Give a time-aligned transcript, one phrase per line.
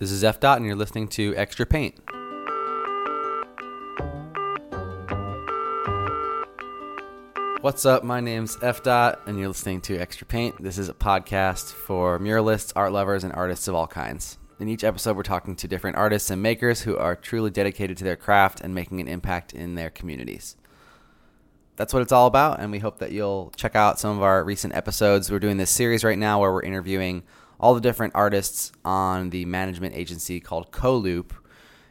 [0.00, 1.94] This is F Dot and you're listening to Extra Paint.
[7.60, 8.02] What's up?
[8.02, 10.60] My name's F Dot and you're listening to Extra Paint.
[10.60, 14.36] This is a podcast for muralists, art lovers and artists of all kinds.
[14.58, 18.04] In each episode we're talking to different artists and makers who are truly dedicated to
[18.04, 20.56] their craft and making an impact in their communities.
[21.76, 24.42] That's what it's all about and we hope that you'll check out some of our
[24.42, 25.30] recent episodes.
[25.30, 29.30] We're doing this series right now where we're interviewing artists all the different artists on
[29.30, 31.34] the management agency called Co-Loop.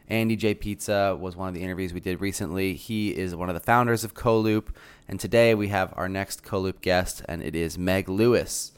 [0.07, 2.75] Andy J Pizza was one of the interviews we did recently.
[2.75, 4.75] He is one of the founders of Co-Loop,
[5.07, 8.73] and today we have our next Co-Loop guest and it is Meg Lewis.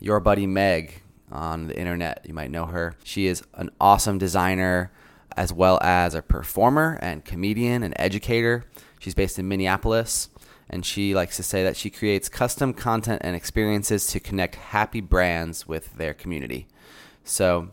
[0.00, 2.94] Your buddy Meg on the internet, you might know her.
[3.04, 4.90] She is an awesome designer
[5.36, 8.64] as well as a performer and comedian and educator.
[8.98, 10.28] She's based in Minneapolis
[10.68, 15.00] and she likes to say that she creates custom content and experiences to connect happy
[15.00, 16.66] brands with their community.
[17.22, 17.70] So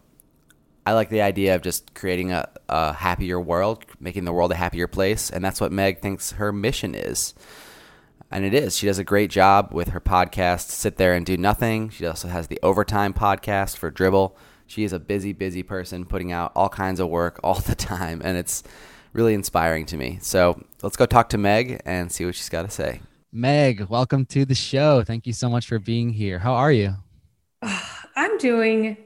[0.86, 4.56] I like the idea of just creating a a happier world, making the world a
[4.56, 7.34] happier place, and that's what Meg thinks her mission is.
[8.32, 8.78] And it is.
[8.78, 11.90] She does a great job with her podcast Sit There and Do Nothing.
[11.90, 14.38] She also has the Overtime podcast for Dribble.
[14.66, 18.22] She is a busy busy person putting out all kinds of work all the time
[18.24, 18.64] and it's
[19.14, 20.20] really inspiring to me.
[20.22, 23.02] So let's go talk to Meg and see what she's got to say.
[23.32, 25.04] Meg, welcome to the show.
[25.04, 26.40] Thank you so much for being here.
[26.40, 26.96] How are you?
[28.16, 28.98] I'm doing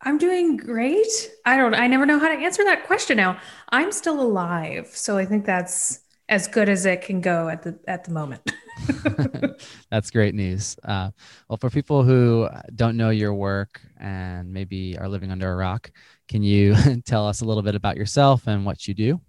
[0.00, 1.30] I'm doing great.
[1.44, 3.38] I don't I never know how to answer that question now.
[3.70, 7.78] I'm still alive, so I think that's as good as it can go at the
[7.86, 8.50] at the moment.
[9.90, 10.76] That's great news.
[10.84, 11.10] Uh
[11.48, 15.90] well for people who don't know your work and maybe are living under a rock,
[16.28, 19.20] can you tell us a little bit about yourself and what you do?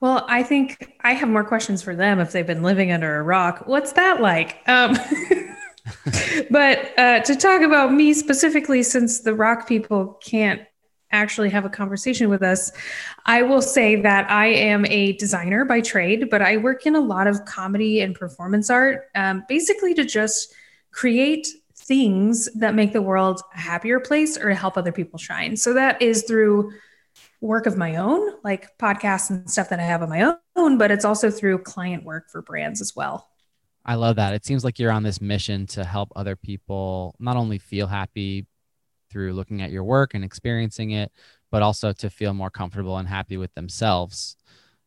[0.00, 3.22] Well, I think I have more questions for them if they've been living under a
[3.22, 3.62] rock.
[3.66, 4.58] What's that like?
[4.66, 4.96] Um
[6.50, 10.62] But uh to talk about me specifically since the rock people can't
[11.10, 12.72] actually have a conversation with us.
[13.24, 17.00] I will say that I am a designer by trade, but I work in a
[17.00, 20.52] lot of comedy and performance art, um basically to just
[20.92, 25.56] create things that make the world a happier place or to help other people shine.
[25.56, 26.72] So that is through
[27.44, 30.90] work of my own, like podcasts and stuff that I have on my own, but
[30.90, 33.28] it's also through client work for brands as well.
[33.84, 34.32] I love that.
[34.32, 38.46] It seems like you're on this mission to help other people not only feel happy
[39.10, 41.12] through looking at your work and experiencing it,
[41.50, 44.36] but also to feel more comfortable and happy with themselves.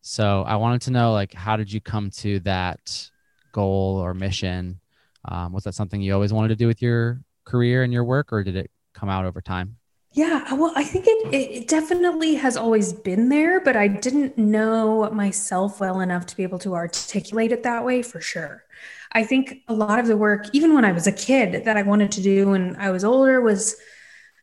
[0.02, 3.10] So I wanted to know like how did you come to that
[3.52, 4.80] goal or mission?
[5.26, 8.34] Um was that something you always wanted to do with your career and your work
[8.34, 9.78] or did it come out over time?
[10.14, 15.10] Yeah, well, I think it it definitely has always been there, but I didn't know
[15.12, 18.64] myself well enough to be able to articulate it that way for sure.
[19.12, 21.84] I think a lot of the work even when I was a kid that I
[21.84, 23.76] wanted to do when I was older was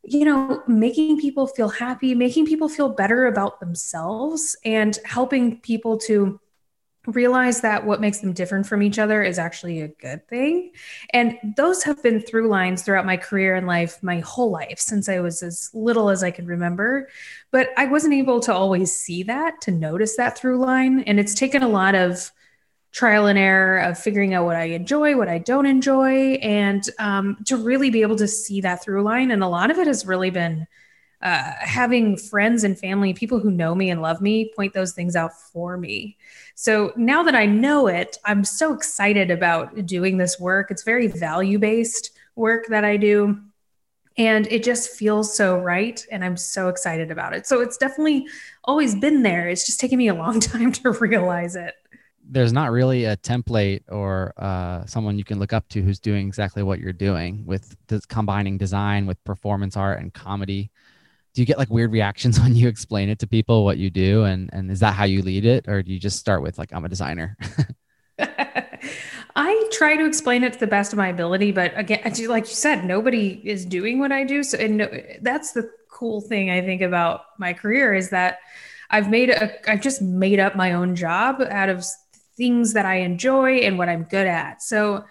[0.05, 5.99] you know, making people feel happy, making people feel better about themselves and helping people
[5.99, 6.41] to
[7.07, 10.73] realize that what makes them different from each other is actually a good thing.
[11.11, 15.09] And those have been through lines throughout my career and life, my whole life, since
[15.09, 17.09] I was as little as I can remember.
[17.51, 21.01] But I wasn't able to always see that, to notice that through line.
[21.01, 22.31] And it's taken a lot of
[22.93, 27.37] trial and error of figuring out what I enjoy, what I don't enjoy, and um,
[27.47, 29.31] to really be able to see that through line.
[29.31, 30.67] And a lot of it has really been
[31.21, 35.17] uh, having friends and family, people who know me and love me, point those things
[35.17, 36.17] out for me.
[36.55, 40.71] So now that I know it, I'm so excited about doing this work.
[40.71, 43.41] It's very value-based work that I do
[44.17, 47.47] and it just feels so right and I'm so excited about it.
[47.47, 48.27] So it's definitely
[48.65, 49.49] always been there.
[49.49, 51.75] It's just taken me a long time to realize it.
[52.27, 56.27] There's not really a template or uh someone you can look up to who's doing
[56.27, 60.71] exactly what you're doing with this combining design with performance art and comedy
[61.35, 64.25] do you get like weird reactions when you explain it to people what you do
[64.25, 66.73] and and is that how you lead it or do you just start with like
[66.73, 67.37] I'm a designer?
[69.37, 72.55] I try to explain it to the best of my ability, but again, like you
[72.55, 74.45] said, nobody is doing what I do.
[74.45, 74.89] So and no,
[75.23, 78.39] that's the cool thing I think about my career is that
[78.91, 81.85] I've made a I've just made up my own job out of
[82.37, 84.63] things that I enjoy and what I'm good at.
[84.63, 85.05] So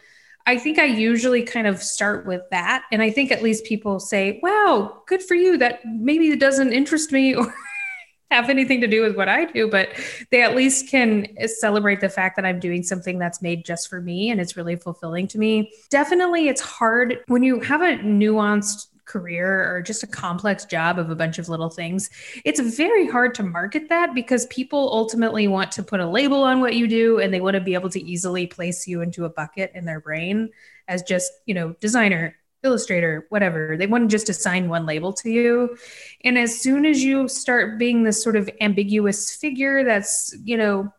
[0.45, 2.83] I think I usually kind of start with that.
[2.91, 5.57] And I think at least people say, wow, good for you.
[5.57, 7.53] That maybe it doesn't interest me or
[8.31, 9.89] have anything to do with what I do, but
[10.31, 14.01] they at least can celebrate the fact that I'm doing something that's made just for
[14.01, 15.71] me and it's really fulfilling to me.
[15.89, 21.09] Definitely it's hard when you have a nuanced career or just a complex job of
[21.09, 22.09] a bunch of little things,
[22.45, 26.61] it's very hard to market that because people ultimately want to put a label on
[26.61, 29.29] what you do and they want to be able to easily place you into a
[29.29, 30.49] bucket in their brain
[30.87, 33.75] as just, you know, designer, illustrator, whatever.
[33.77, 35.77] They want to just assign one label to you.
[36.23, 40.93] And as soon as you start being this sort of ambiguous figure that's, you know,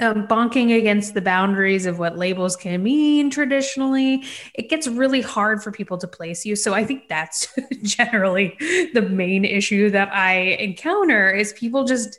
[0.00, 5.62] um, bonking against the boundaries of what labels can mean traditionally, it gets really hard
[5.62, 6.56] for people to place you.
[6.56, 7.48] So I think that's
[7.82, 8.56] generally
[8.94, 12.18] the main issue that I encounter is people just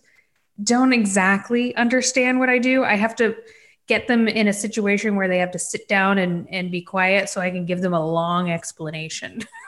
[0.64, 2.84] don't exactly understand what I do.
[2.84, 3.36] I have to
[3.88, 7.30] get them in a situation where they have to sit down and and be quiet
[7.30, 9.42] so I can give them a long explanation.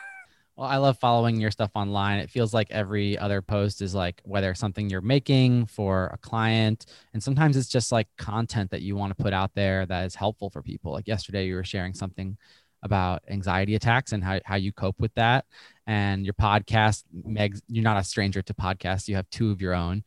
[0.59, 2.19] Well, I love following your stuff online.
[2.19, 6.85] It feels like every other post is like whether something you're making for a client,
[7.13, 10.15] and sometimes it's just like content that you want to put out there that is
[10.15, 10.91] helpful for people.
[10.91, 12.37] Like yesterday, you were sharing something
[12.83, 15.45] about anxiety attacks and how, how you cope with that.
[15.87, 19.07] And your podcast, Meg, you're not a stranger to podcasts.
[19.07, 20.03] You have two of your own.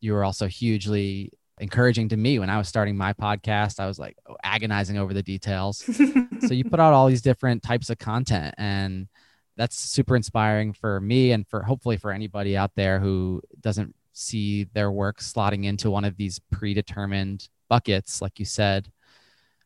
[0.00, 3.80] You were also hugely encouraging to me when I was starting my podcast.
[3.80, 5.78] I was like agonizing over the details.
[6.46, 9.08] so you put out all these different types of content and
[9.56, 14.64] that's super inspiring for me and for hopefully for anybody out there who doesn't see
[14.64, 18.90] their work slotting into one of these predetermined buckets like you said.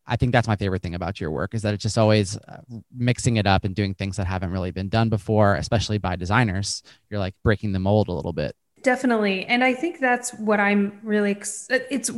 [0.07, 2.37] I think that's my favorite thing about your work is that it's just always
[2.97, 6.83] mixing it up and doing things that haven't really been done before especially by designers.
[7.09, 8.57] You're like breaking the mold a little bit.
[8.83, 9.45] Definitely.
[9.47, 12.11] And I think that's what I'm really it's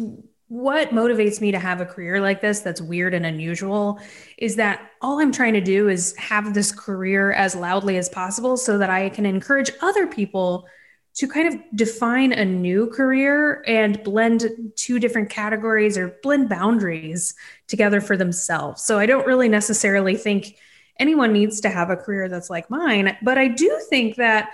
[0.53, 3.99] what motivates me to have a career like this that's weird and unusual
[4.37, 8.59] is that all I'm trying to do is have this career as loudly as possible
[8.59, 10.69] so that I can encourage other people
[11.15, 14.45] to kind of define a new career and blend
[14.77, 17.35] two different categories or blend boundaries
[17.67, 18.83] together for themselves.
[18.83, 20.59] So I don't really necessarily think
[20.99, 24.51] anyone needs to have a career that's like mine, but I do think that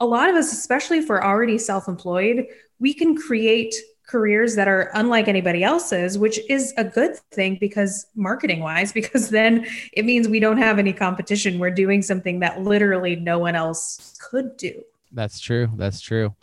[0.00, 2.46] a lot of us especially if we're already self-employed,
[2.80, 3.74] we can create
[4.12, 9.30] careers that are unlike anybody else's, which is a good thing because marketing wise, because
[9.30, 11.58] then it means we don't have any competition.
[11.58, 14.84] We're doing something that literally no one else could do.
[15.10, 15.68] That's true.
[15.76, 16.34] That's true.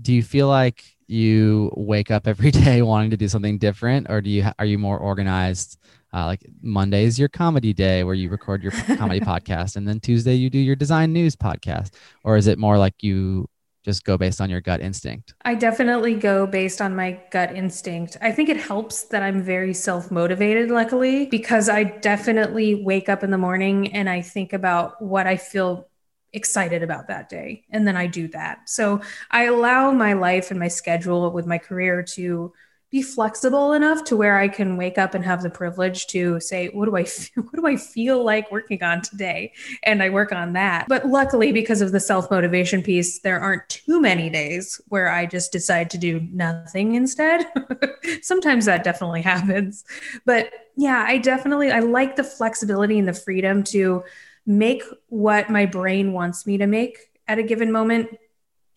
[0.00, 4.20] Do you feel like you wake up every day wanting to do something different or
[4.20, 5.76] do you are you more organized
[6.12, 9.98] uh, like Monday is your comedy day where you record your comedy podcast and then
[9.98, 11.90] Tuesday you do your design news podcast
[12.22, 13.48] or is it more like you
[13.84, 15.34] just go based on your gut instinct?
[15.44, 18.16] I definitely go based on my gut instinct.
[18.20, 23.22] I think it helps that I'm very self motivated, luckily, because I definitely wake up
[23.22, 25.88] in the morning and I think about what I feel
[26.32, 27.64] excited about that day.
[27.70, 28.68] And then I do that.
[28.68, 29.00] So
[29.30, 32.52] I allow my life and my schedule with my career to
[32.90, 36.68] be flexible enough to where I can wake up and have the privilege to say
[36.68, 39.52] what do I feel, what do I feel like working on today
[39.84, 40.86] and I work on that.
[40.88, 45.52] But luckily because of the self-motivation piece there aren't too many days where I just
[45.52, 47.46] decide to do nothing instead.
[48.22, 49.84] Sometimes that definitely happens.
[50.26, 54.02] But yeah, I definitely I like the flexibility and the freedom to
[54.46, 56.98] make what my brain wants me to make
[57.28, 58.08] at a given moment,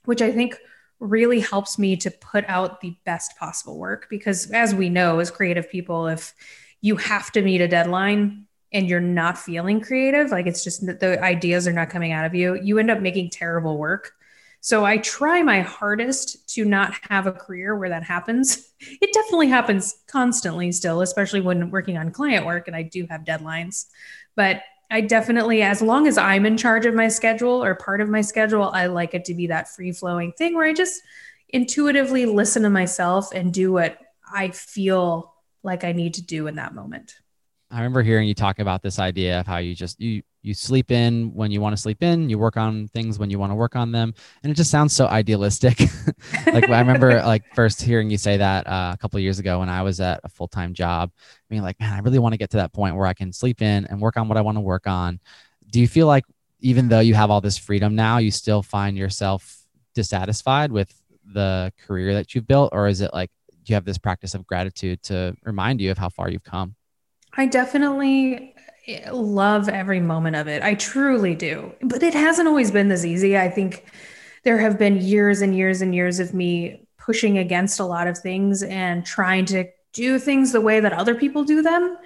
[0.06, 0.56] which I think
[1.00, 4.08] really helps me to put out the best possible work.
[4.10, 6.34] Because as we know as creative people if
[6.82, 11.00] you have to meet a deadline and you're not feeling creative like it's just that
[11.00, 14.12] the ideas are not coming out of you you end up making terrible work.
[14.60, 18.70] So i try my hardest to not have a career where that happens.
[18.80, 23.24] It definitely happens constantly still especially when working on client work and i do have
[23.24, 23.86] deadlines.
[24.36, 24.62] But
[24.94, 28.22] I definitely as long as I'm in charge of my schedule or part of my
[28.22, 31.02] schedule, I like it to be that free flowing thing where I just
[31.50, 33.98] intuitively listen to myself and do what
[34.32, 37.16] I feel like I need to do in that moment.
[37.72, 40.92] I remember hearing you talk about this idea of how you just you you sleep
[40.92, 43.56] in when you want to sleep in you work on things when you want to
[43.56, 45.82] work on them and it just sounds so idealistic.
[46.46, 49.70] Like i remember like first hearing you say that uh, a couple years ago when
[49.70, 52.50] i was at a full-time job i mean like man i really want to get
[52.52, 54.62] to that point where i can sleep in and work on what i want to
[54.62, 55.20] work on.
[55.72, 56.26] Do you feel like
[56.60, 59.64] even though you have all this freedom now you still find yourself
[59.96, 60.94] dissatisfied with
[61.34, 63.32] the career that you've built or is it like
[63.64, 66.76] do you have this practice of gratitude to remind you of how far you've come?
[67.36, 68.53] I definitely
[69.12, 70.62] love every moment of it.
[70.62, 71.74] I truly do.
[71.82, 73.38] But it hasn't always been this easy.
[73.38, 73.86] I think
[74.44, 78.18] there have been years and years and years of me pushing against a lot of
[78.18, 81.98] things and trying to do things the way that other people do them.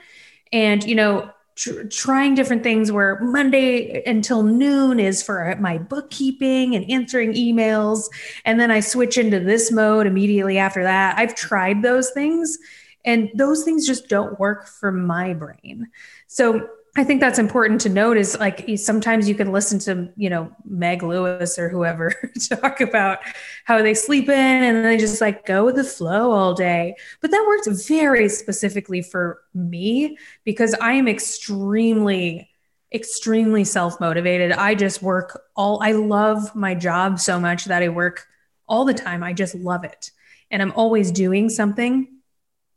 [0.51, 6.75] And, you know, tr trying different things where Monday until noon is for my bookkeeping
[6.75, 8.03] and answering emails.
[8.45, 11.17] And then I switch into this mode immediately after that.
[11.17, 12.59] I've tried those things
[13.07, 15.87] and those things just don't work for my brain.
[16.27, 16.67] So
[16.97, 20.51] I think that's important to note is like sometimes you can listen to, you know,
[20.65, 22.11] Meg Lewis or whoever
[22.49, 23.19] talk about
[23.65, 26.95] how they sleep in and they just like go with the flow all day.
[27.21, 32.49] But that works very specifically for me because I am extremely
[32.93, 34.53] extremely self-motivated.
[34.53, 38.25] I just work all I love my job so much that I work
[38.67, 39.23] all the time.
[39.23, 40.09] I just love it.
[40.49, 42.16] And I'm always doing something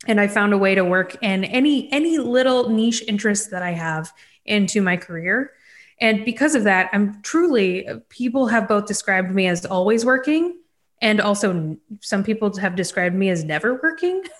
[0.07, 3.71] and I found a way to work in any any little niche interest that I
[3.71, 4.11] have
[4.45, 5.53] into my career.
[5.99, 10.57] And because of that, I'm truly people have both described me as always working
[11.01, 14.23] and also some people have described me as never working.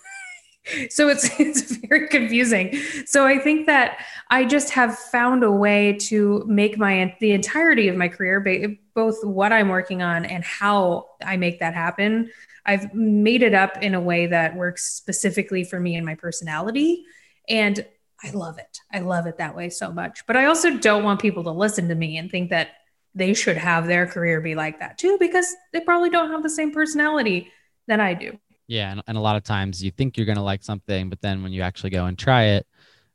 [0.89, 2.75] so it's it's very confusing.
[3.05, 3.99] So I think that
[4.29, 9.23] I just have found a way to make my the entirety of my career both
[9.23, 12.29] what I'm working on and how I make that happen.
[12.65, 17.05] I've made it up in a way that works specifically for me and my personality
[17.49, 17.83] and
[18.23, 18.79] I love it.
[18.93, 20.27] I love it that way so much.
[20.27, 22.69] But I also don't want people to listen to me and think that
[23.15, 26.49] they should have their career be like that too because they probably don't have the
[26.49, 27.51] same personality
[27.87, 28.39] that I do.
[28.71, 31.19] Yeah, and, and a lot of times you think you're going to like something, but
[31.19, 32.65] then when you actually go and try it,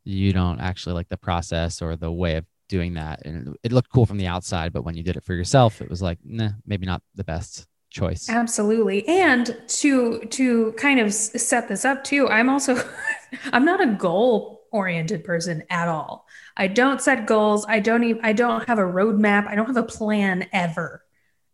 [0.05, 3.25] you don't actually like the process or the way of doing that.
[3.25, 5.89] And it looked cool from the outside, but when you did it for yourself, it
[5.89, 8.29] was like, nah, maybe not the best choice.
[8.29, 9.09] Absolutely.
[9.09, 12.77] And to to kind of set this up too, I'm also
[13.55, 16.27] I'm not a goal oriented person at all.
[16.55, 17.65] I don't set goals.
[17.67, 19.47] I don't even I don't have a roadmap.
[19.47, 21.03] I don't have a plan ever.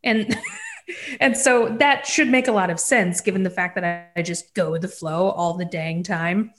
[0.03, 0.37] And
[1.21, 4.23] and so that should make a lot of sense given the fact that I, I
[4.23, 6.53] just go with the flow all the dang time.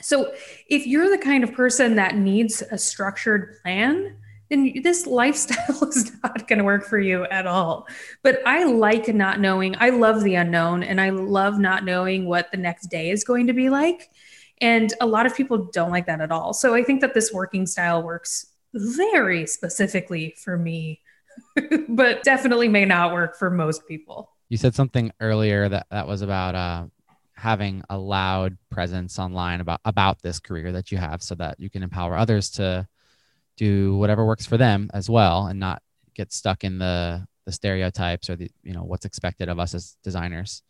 [0.00, 0.32] So
[0.68, 4.16] if you're the kind of person that needs a structured plan,
[4.50, 7.86] then this lifestyle is not going to work for you at all.
[8.22, 9.76] But I like not knowing.
[9.78, 13.46] I love the unknown and I love not knowing what the next day is going
[13.46, 14.10] to be like.
[14.60, 16.52] And a lot of people don't like that at all.
[16.52, 21.00] So I think that this working style works very specifically for me
[21.88, 24.30] but definitely may not work for most people.
[24.48, 26.86] You said something earlier that that was about uh
[27.36, 31.68] having a loud presence online about about this career that you have so that you
[31.68, 32.86] can empower others to
[33.56, 35.82] do whatever works for them as well and not
[36.14, 39.96] get stuck in the the stereotypes or the you know what's expected of us as
[40.02, 40.62] designers.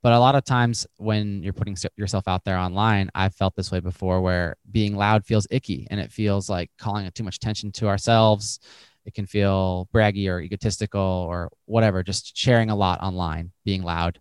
[0.00, 3.72] But a lot of times when you're putting yourself out there online, I've felt this
[3.72, 7.36] way before where being loud feels icky and it feels like calling it too much
[7.36, 8.60] attention to ourselves
[9.04, 14.20] it can feel braggy or egotistical or whatever just sharing a lot online being loud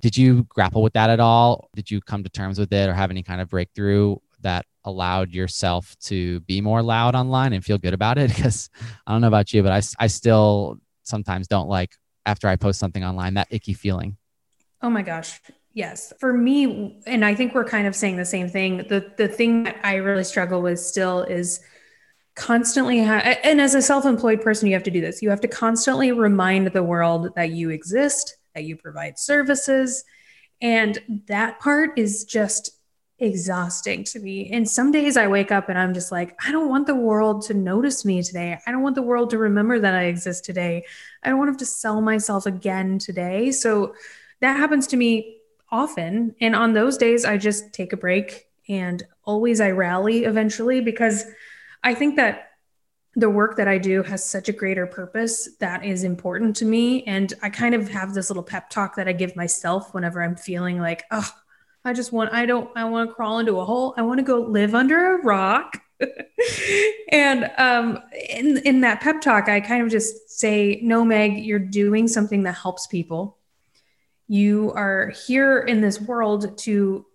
[0.00, 2.94] did you grapple with that at all did you come to terms with it or
[2.94, 7.78] have any kind of breakthrough that allowed yourself to be more loud online and feel
[7.78, 8.70] good about it because
[9.06, 12.78] i don't know about you but i i still sometimes don't like after i post
[12.78, 14.16] something online that icky feeling
[14.82, 15.40] oh my gosh
[15.76, 16.10] Yes.
[16.18, 18.78] For me and I think we're kind of saying the same thing.
[18.88, 21.60] The the thing that I really struggle with still is
[22.36, 25.22] constantly have and as a self-employed person you have to do this.
[25.22, 30.04] You have to constantly remind the world that you exist that you provide services
[30.60, 32.70] and that part is just
[33.18, 34.50] exhausting to me.
[34.50, 37.42] And some days i wake up and i'm just like i don't want the world
[37.46, 38.58] to notice me today.
[38.66, 40.84] I don't want the world to remember that i exist today.
[41.22, 43.50] I don't want to have to sell myself again today.
[43.50, 43.94] So
[44.40, 45.38] that happens to me
[45.72, 46.34] often.
[46.42, 51.24] And on those days i just take a break and always i rally eventually because
[51.86, 52.48] I think that
[53.14, 57.04] the work that I do has such a greater purpose that is important to me
[57.04, 60.34] and I kind of have this little pep talk that I give myself whenever I'm
[60.34, 61.30] feeling like oh
[61.84, 63.94] I just want I don't I want to crawl into a hole.
[63.96, 65.80] I want to go live under a rock.
[67.12, 71.60] And um in in that pep talk I kind of just say no Meg you're
[71.60, 73.38] doing something that helps people.
[74.26, 77.06] You are here in this world to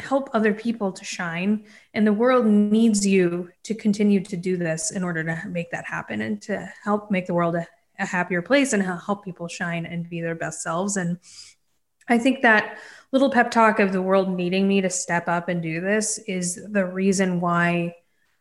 [0.00, 1.64] help other people to shine
[1.94, 5.86] and the world needs you to continue to do this in order to make that
[5.86, 7.66] happen and to help make the world a,
[7.98, 10.96] a happier place and help people shine and be their best selves.
[10.96, 11.18] And
[12.08, 12.78] I think that
[13.12, 16.60] little pep talk of the world needing me to step up and do this is
[16.70, 17.94] the reason why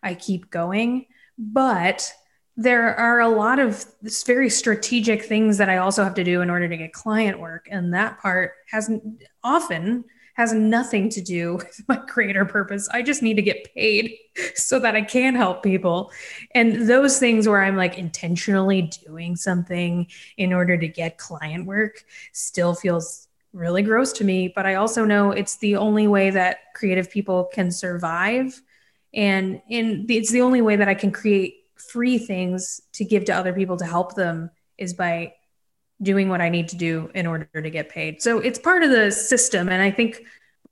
[0.03, 1.07] I keep going.
[1.37, 2.11] But
[2.55, 6.41] there are a lot of this very strategic things that I also have to do
[6.41, 7.67] in order to get client work.
[7.69, 10.05] And that part hasn't often
[10.37, 12.87] has nothing to do with my greater purpose.
[12.89, 14.15] I just need to get paid
[14.55, 16.11] so that I can help people.
[16.55, 22.05] And those things where I'm like intentionally doing something in order to get client work
[22.31, 26.59] still feels really gross to me, but I also know it's the only way that
[26.75, 28.61] creative people can survive
[29.13, 33.31] and in it's the only way that I can create free things to give to
[33.31, 35.33] other people to help them is by
[36.01, 38.21] doing what I need to do in order to get paid.
[38.21, 39.69] So it's part of the system.
[39.69, 40.23] And I think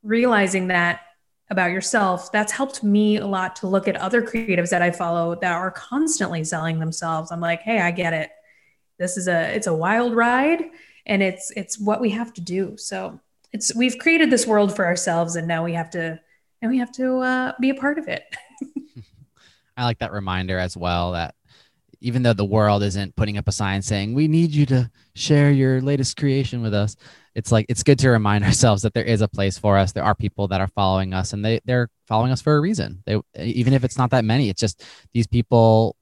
[0.04, 1.02] realizing that
[1.50, 5.36] about yourself, that's helped me a lot to look at other creatives that I follow
[5.36, 7.32] that are constantly selling themselves.
[7.32, 8.30] I'm like, hey, I get it.
[8.98, 10.64] This is a it's a wild ride
[11.06, 12.78] and it's it's what we have to do.
[12.78, 13.20] So
[13.52, 16.20] it's we've created this world for ourselves and now we have to
[16.62, 18.24] and we have to uh, be a part of it.
[19.78, 21.36] I like that reminder as well that
[22.06, 25.52] even though the world isn't putting up a sign saying we need you to share
[25.52, 26.96] your latest creation with us
[27.36, 29.92] it's like it's good to remind ourselves that there is a place for us.
[29.92, 33.04] There are people that are following us and they they're following us for a reason.
[33.06, 34.84] They even if it's not that many it's just
[35.14, 35.96] these people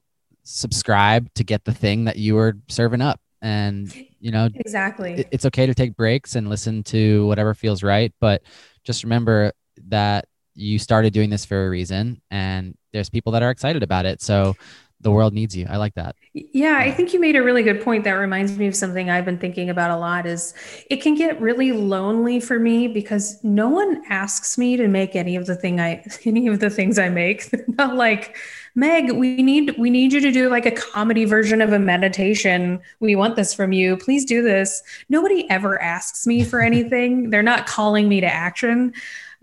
[0.43, 3.19] subscribe to get the thing that you were serving up.
[3.41, 5.15] And you know exactly.
[5.15, 8.41] it, it's okay to take breaks and listen to whatever feels right but
[8.85, 9.51] just remember
[9.89, 14.05] that you started doing this for a reason and there's people that are excited about
[14.05, 14.21] it.
[14.21, 14.55] So
[15.03, 15.67] the world needs you.
[15.69, 16.15] I like that.
[16.33, 19.25] Yeah, I think you made a really good point that reminds me of something I've
[19.25, 20.53] been thinking about a lot is
[20.89, 25.35] it can get really lonely for me because no one asks me to make any
[25.35, 27.49] of the thing I any of the things I make.
[27.77, 28.37] Not like,
[28.73, 32.79] "Meg, we need we need you to do like a comedy version of a meditation.
[32.99, 33.97] We want this from you.
[33.97, 37.29] Please do this." Nobody ever asks me for anything.
[37.29, 38.93] They're not calling me to action.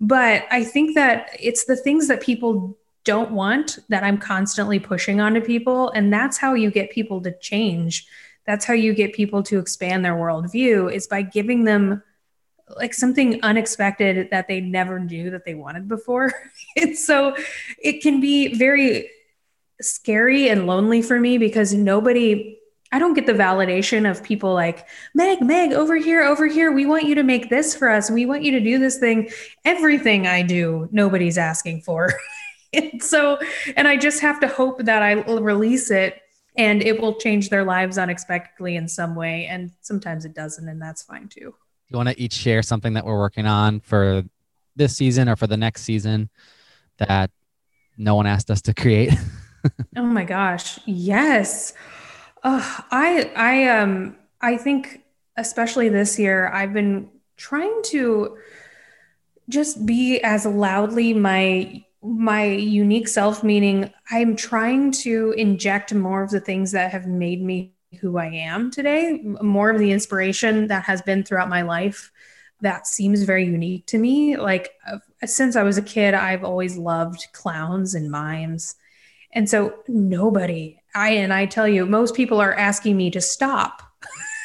[0.00, 5.21] But I think that it's the things that people don't want that I'm constantly pushing
[5.21, 5.90] onto people.
[5.90, 8.07] And that's how you get people to change.
[8.47, 12.02] That's how you get people to expand their worldview is by giving them
[12.76, 16.33] like something unexpected that they never knew that they wanted before.
[16.76, 17.37] it's so
[17.83, 19.11] it can be very
[19.80, 22.57] scary and lonely for me because nobody
[22.92, 26.85] I don't get the validation of people like Meg Meg over here over here we
[26.85, 29.30] want you to make this for us we want you to do this thing
[29.64, 32.12] everything I do nobody's asking for
[32.73, 33.39] and so
[33.77, 36.21] and I just have to hope that I will release it
[36.57, 40.81] and it will change their lives unexpectedly in some way and sometimes it doesn't and
[40.81, 41.55] that's fine too.
[41.89, 44.23] You want to each share something that we're working on for
[44.77, 46.31] this season or for the next season
[46.99, 47.31] that
[47.99, 49.12] no one asked us to create?
[49.97, 50.79] oh my gosh.
[50.87, 51.75] Yes.
[52.43, 55.03] Uh, I I um I think
[55.37, 58.39] especially this year I've been trying to
[59.49, 66.30] just be as loudly my my unique self meaning I'm trying to inject more of
[66.30, 70.85] the things that have made me who I am today, more of the inspiration that
[70.85, 72.11] has been throughout my life
[72.61, 74.37] that seems very unique to me.
[74.37, 78.76] Like uh, since I was a kid, I've always loved clowns and mimes.
[79.32, 83.82] And so nobody, I and I tell you, most people are asking me to stop.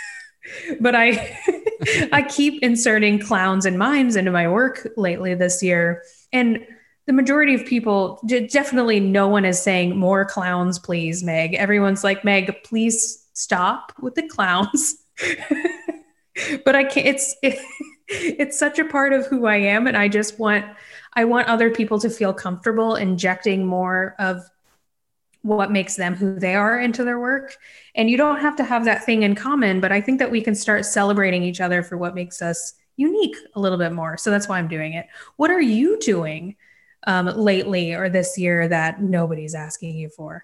[0.80, 1.38] but I
[2.12, 6.04] I keep inserting clowns and mimes into my work lately this year.
[6.32, 6.66] And
[7.08, 11.54] the majority of people definitely no one is saying more clowns please Meg.
[11.54, 14.96] Everyone's like Meg please stop with the clowns.
[16.66, 17.58] But I can't it's it,
[18.08, 20.66] it's such a part of who I am and I just want
[21.14, 24.44] I want other people to feel comfortable injecting more of
[25.44, 27.56] what makes them who they are into their work.
[27.94, 30.42] And you don't have to have that thing in common but I think that we
[30.42, 34.18] can start celebrating each other for what makes us unique a little bit more.
[34.18, 35.08] So that's why I'm doing it.
[35.38, 36.58] What are you doing
[37.06, 40.44] um, lately or this year that nobody's asking you for?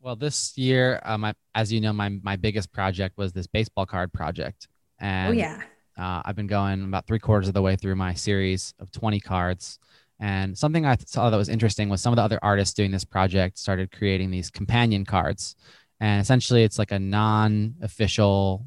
[0.00, 3.86] Well, this year, um, I, as you know, my, my biggest project was this baseball
[3.86, 4.68] card project.
[4.98, 5.62] And oh, yeah.
[5.96, 9.20] Uh, I've been going about three quarters of the way through my series of 20
[9.20, 9.78] cards.
[10.18, 13.04] And something I saw that was interesting was some of the other artists doing this
[13.04, 15.54] project started creating these companion cards.
[16.00, 18.66] And essentially, it's like a non official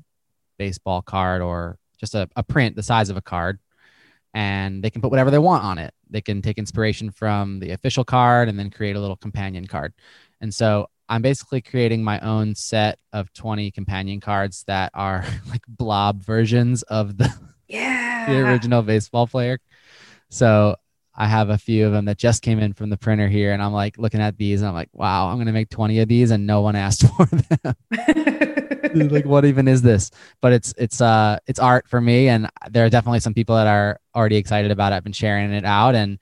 [0.57, 3.59] baseball card or just a, a print the size of a card
[4.35, 5.93] and they can put whatever they want on it.
[6.09, 9.93] They can take inspiration from the official card and then create a little companion card.
[10.41, 15.61] And so I'm basically creating my own set of 20 companion cards that are like
[15.69, 17.33] blob versions of the
[17.69, 18.25] yeah.
[18.27, 19.59] the original baseball player.
[20.29, 20.75] So
[21.15, 23.63] I have a few of them that just came in from the printer here and
[23.63, 26.09] I'm like looking at these and I'm like, wow, I'm going to make 20 of
[26.09, 27.75] these and no one asked for them.
[28.93, 30.11] like what even is this?
[30.41, 33.67] But it's it's uh it's art for me and there are definitely some people that
[33.67, 34.95] are already excited about it.
[34.95, 36.19] I've been sharing it out and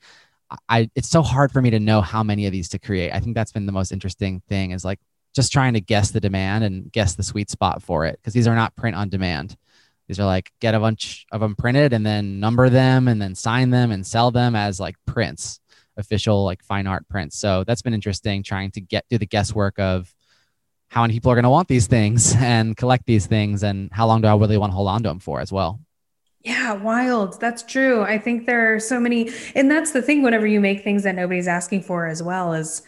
[0.68, 3.12] I it's so hard for me to know how many of these to create.
[3.12, 5.00] I think that's been the most interesting thing is like
[5.34, 8.46] just trying to guess the demand and guess the sweet spot for it because these
[8.46, 9.56] are not print on demand.
[10.06, 13.34] These are like get a bunch of them printed and then number them and then
[13.34, 15.60] sign them and sell them as like prints,
[15.96, 17.38] official like fine art prints.
[17.38, 20.14] So that's been interesting trying to get do the guesswork of
[20.94, 24.06] how many people are going to want these things and collect these things and how
[24.06, 25.80] long do I really want to hold on to them for as well.
[26.42, 27.40] Yeah, wild.
[27.40, 28.02] That's true.
[28.02, 31.16] I think there are so many and that's the thing whenever you make things that
[31.16, 32.82] nobody's asking for as well is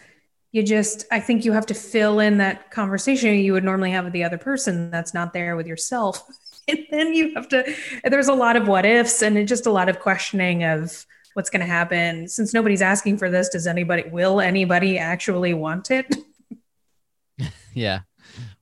[0.53, 4.05] you just I think you have to fill in that conversation you would normally have
[4.05, 6.23] with the other person that's not there with yourself.
[6.69, 9.89] and then you have to there's a lot of what ifs and just a lot
[9.89, 14.39] of questioning of what's going to happen since nobody's asking for this does anybody will
[14.39, 16.15] anybody actually want it
[17.73, 17.99] yeah,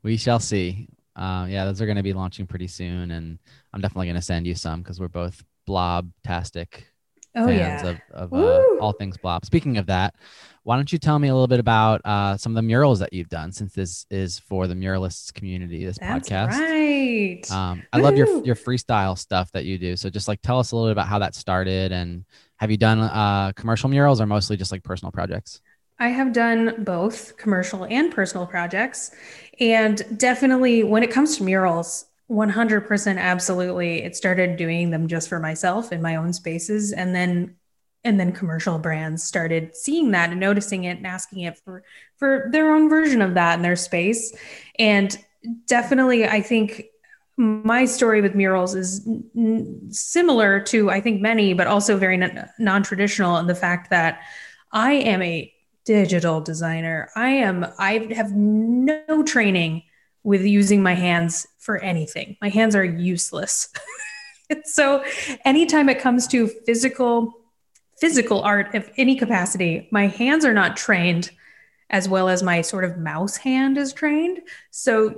[0.04, 0.88] we shall see.
[1.16, 3.40] Um, yeah, those are going to be launching pretty soon, and
[3.74, 6.88] I'm definitely going to send you some because we're both blob-tastic
[7.36, 7.98] oh, fans yeah.
[8.14, 9.46] of, of uh, all things blob.
[9.46, 10.16] Speaking of that,
[10.64, 13.14] why don't you tell me a little bit about uh, some of the murals that
[13.14, 16.52] you've done since this is for the muralists community, this That's podcast.
[16.52, 17.52] right.
[17.52, 19.96] Um, I love your, your freestyle stuff that you do.
[19.96, 22.26] So just like tell us a little bit about how that started and
[22.58, 25.62] have you done uh, commercial murals or mostly just like personal projects?
[26.00, 29.12] I have done both commercial and personal projects.
[29.60, 35.40] And definitely when it comes to murals, 100% absolutely it started doing them just for
[35.40, 37.56] myself in my own spaces and then
[38.04, 41.84] and then commercial brands started seeing that and noticing it and asking it for
[42.18, 44.36] for their own version of that in their space
[44.80, 45.20] and
[45.68, 46.86] definitely i think
[47.38, 49.08] my story with murals is
[49.90, 52.18] similar to i think many but also very
[52.58, 54.20] non-traditional in the fact that
[54.72, 55.52] i am a
[55.86, 57.10] digital designer.
[57.16, 59.84] I am I have no training
[60.24, 62.36] with using my hands for anything.
[62.42, 63.70] My hands are useless.
[64.66, 65.04] so
[65.46, 67.34] anytime it comes to physical
[68.00, 71.32] physical art of any capacity, my hands are not trained
[71.90, 74.42] as well as my sort of mouse hand is trained.
[74.72, 75.16] So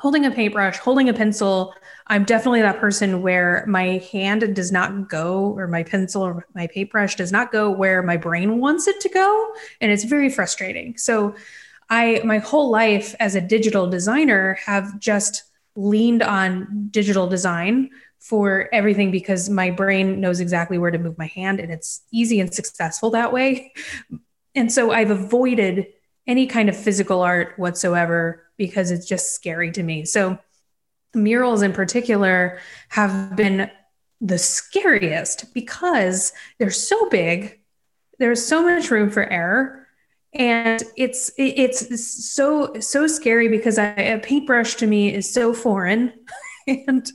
[0.00, 1.74] holding a paintbrush, holding a pencil,
[2.06, 6.68] I'm definitely that person where my hand does not go or my pencil or my
[6.68, 10.96] paintbrush does not go where my brain wants it to go and it's very frustrating.
[10.96, 11.34] So
[11.90, 15.42] I my whole life as a digital designer have just
[15.76, 21.26] leaned on digital design for everything because my brain knows exactly where to move my
[21.26, 23.72] hand and it's easy and successful that way.
[24.54, 25.88] And so I've avoided
[26.30, 30.04] any kind of physical art whatsoever because it's just scary to me.
[30.04, 30.38] So
[31.12, 33.68] murals in particular have been
[34.20, 37.58] the scariest because they're so big.
[38.20, 39.88] There's so much room for error
[40.32, 46.12] and it's it's so so scary because I, a paintbrush to me is so foreign
[46.66, 47.10] and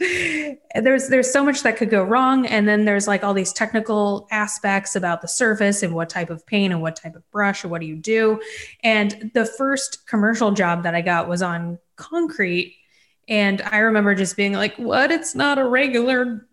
[0.76, 2.46] there's there's so much that could go wrong.
[2.46, 6.46] And then there's like all these technical aspects about the surface and what type of
[6.46, 8.42] paint and what type of brush or what do you do.
[8.84, 12.76] And the first commercial job that I got was on concrete.
[13.28, 15.12] And I remember just being like what?
[15.12, 16.48] It's not a regular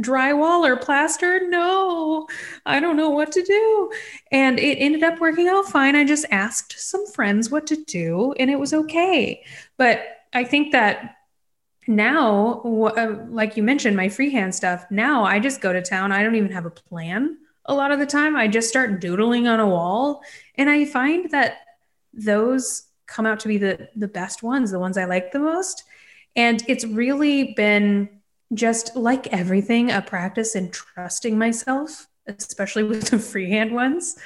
[0.00, 1.48] drywall or plaster?
[1.48, 2.26] No.
[2.66, 3.90] I don't know what to do.
[4.30, 5.96] And it ended up working out fine.
[5.96, 9.42] I just asked some friends what to do and it was okay.
[9.76, 10.02] But
[10.32, 11.16] I think that
[11.88, 12.60] now
[13.30, 16.52] like you mentioned my freehand stuff now i just go to town i don't even
[16.52, 20.22] have a plan a lot of the time i just start doodling on a wall
[20.56, 21.60] and i find that
[22.12, 25.84] those come out to be the the best ones the ones i like the most
[26.36, 28.08] and it's really been
[28.52, 34.16] just like everything a practice in trusting myself especially with the freehand ones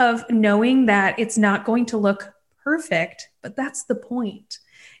[0.00, 4.58] of knowing that it's not going to look perfect but that's the point.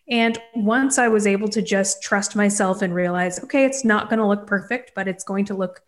[0.08, 4.18] And once I was able to just trust myself and realize, okay, it's not going
[4.18, 5.80] to look perfect, but it's going to look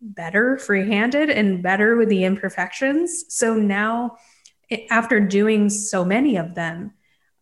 [0.00, 3.24] better free-handed and better with the imperfections.
[3.28, 4.16] So now
[4.90, 6.92] after doing so many of them,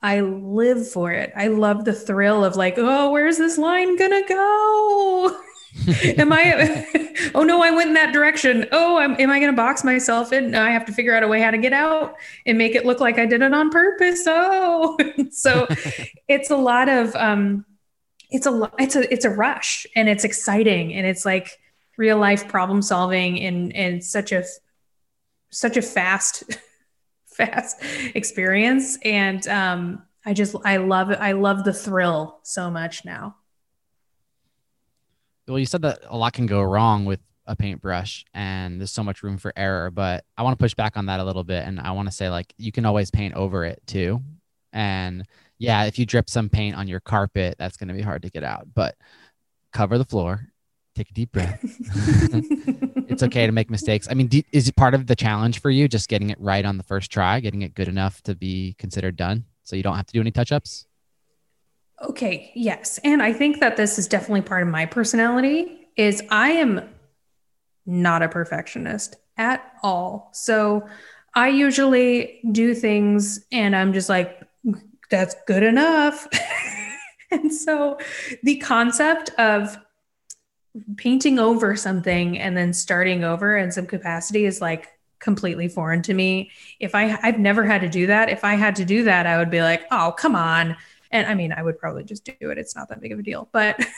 [0.03, 1.33] I live for it.
[1.37, 5.41] I love the thrill of like, oh, where's this line going to go?
[5.89, 6.87] am I,
[7.35, 8.67] oh no, I went in that direction.
[8.73, 10.55] Oh, I'm, am I going to box myself in?
[10.55, 13.01] I have to figure out a way how to get out and make it look
[13.01, 14.25] like I did it on purpose.
[14.27, 14.97] Oh,
[15.31, 15.67] so
[16.29, 17.65] it's a lot of, um,
[18.31, 20.95] it's a it's a, it's a rush and it's exciting.
[20.95, 21.59] And it's like
[21.97, 24.45] real life problem solving and, and such a,
[25.51, 26.45] such a fast,
[27.27, 27.83] fast
[28.15, 28.99] experience.
[29.05, 31.19] And, um, I just, I love it.
[31.21, 33.37] I love the thrill so much now
[35.53, 39.05] well, you said that a lot can go wrong with a paintbrush and there's so
[39.05, 41.67] much room for error, but I want to push back on that a little bit.
[41.67, 44.23] And I want to say like, you can always paint over it too.
[44.73, 45.25] And
[45.59, 48.31] yeah, if you drip some paint on your carpet, that's going to be hard to
[48.31, 48.97] get out, but
[49.73, 50.49] cover the floor,
[50.95, 51.61] take a deep breath.
[51.63, 54.09] it's okay to make mistakes.
[54.11, 56.65] I mean, do, is it part of the challenge for you just getting it right
[56.65, 59.45] on the first try, getting it good enough to be considered done?
[59.65, 60.87] So you don't have to do any touch-ups?
[62.03, 62.99] Okay, yes.
[63.05, 66.89] And I think that this is definitely part of my personality is I am
[67.87, 70.31] not a perfectionist at all.
[70.33, 70.87] So
[71.35, 74.43] I usually do things and I'm just like
[75.11, 76.27] that's good enough.
[77.31, 77.99] and so
[78.43, 79.79] the concept of
[80.97, 84.89] painting over something and then starting over in some capacity is like
[85.19, 86.51] completely foreign to me.
[86.81, 88.29] If I I've never had to do that.
[88.29, 90.77] If I had to do that, I would be like, "Oh, come on.
[91.13, 92.59] And I mean, I would probably just do it.
[92.59, 93.79] It's not that big of a deal, but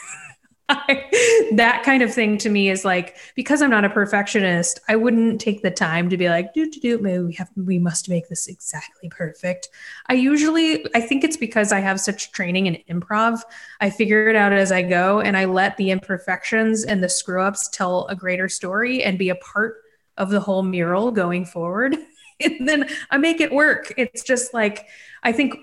[0.67, 1.05] I,
[1.53, 5.39] that kind of thing to me is like because I'm not a perfectionist, I wouldn't
[5.39, 8.27] take the time to be like do do do maybe we have we must make
[8.29, 9.69] this exactly perfect.
[10.07, 13.41] I usually I think it's because I have such training in improv.
[13.79, 17.69] I figure it out as I go and I let the imperfections and the screw-ups
[17.69, 19.77] tell a greater story and be a part
[20.17, 21.95] of the whole mural going forward.
[22.39, 23.93] and then I make it work.
[23.97, 24.87] It's just like
[25.21, 25.55] I think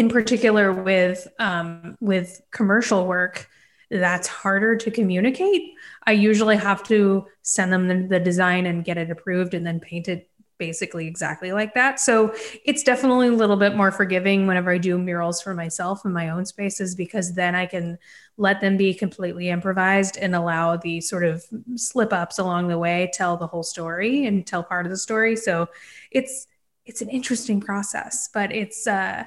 [0.00, 3.48] in particular with um with commercial work
[3.90, 5.74] that's harder to communicate
[6.06, 9.78] i usually have to send them the, the design and get it approved and then
[9.78, 11.98] paint it basically exactly like that.
[11.98, 12.34] So
[12.66, 16.28] it's definitely a little bit more forgiving whenever i do murals for myself in my
[16.28, 17.98] own spaces because then i can
[18.36, 21.42] let them be completely improvised and allow the sort of
[21.76, 25.34] slip ups along the way tell the whole story and tell part of the story.
[25.34, 25.68] So
[26.10, 26.46] it's
[26.84, 29.24] it's an interesting process but it's uh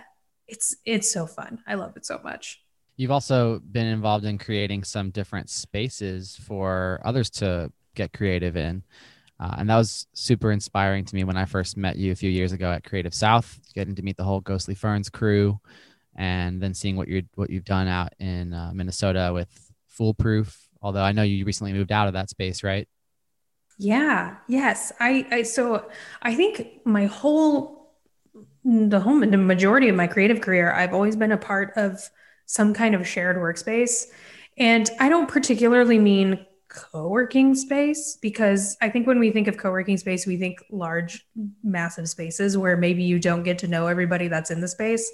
[0.47, 1.59] it's it's so fun.
[1.67, 2.61] I love it so much.
[2.95, 8.83] You've also been involved in creating some different spaces for others to get creative in.
[9.39, 12.29] Uh, and that was super inspiring to me when I first met you a few
[12.29, 15.59] years ago at Creative South, getting to meet the whole Ghostly Ferns crew
[16.15, 21.01] and then seeing what you're what you've done out in uh, Minnesota with Foolproof, although
[21.01, 22.87] I know you recently moved out of that space, right?
[23.79, 24.37] Yeah.
[24.47, 24.91] Yes.
[24.99, 25.89] I I so
[26.21, 27.82] I think my whole
[28.63, 32.09] the home the majority of my creative career I've always been a part of
[32.45, 34.05] some kind of shared workspace
[34.57, 39.97] and I don't particularly mean co-working space because I think when we think of co-working
[39.97, 41.25] space we think large
[41.63, 45.11] massive spaces where maybe you don't get to know everybody that's in the space.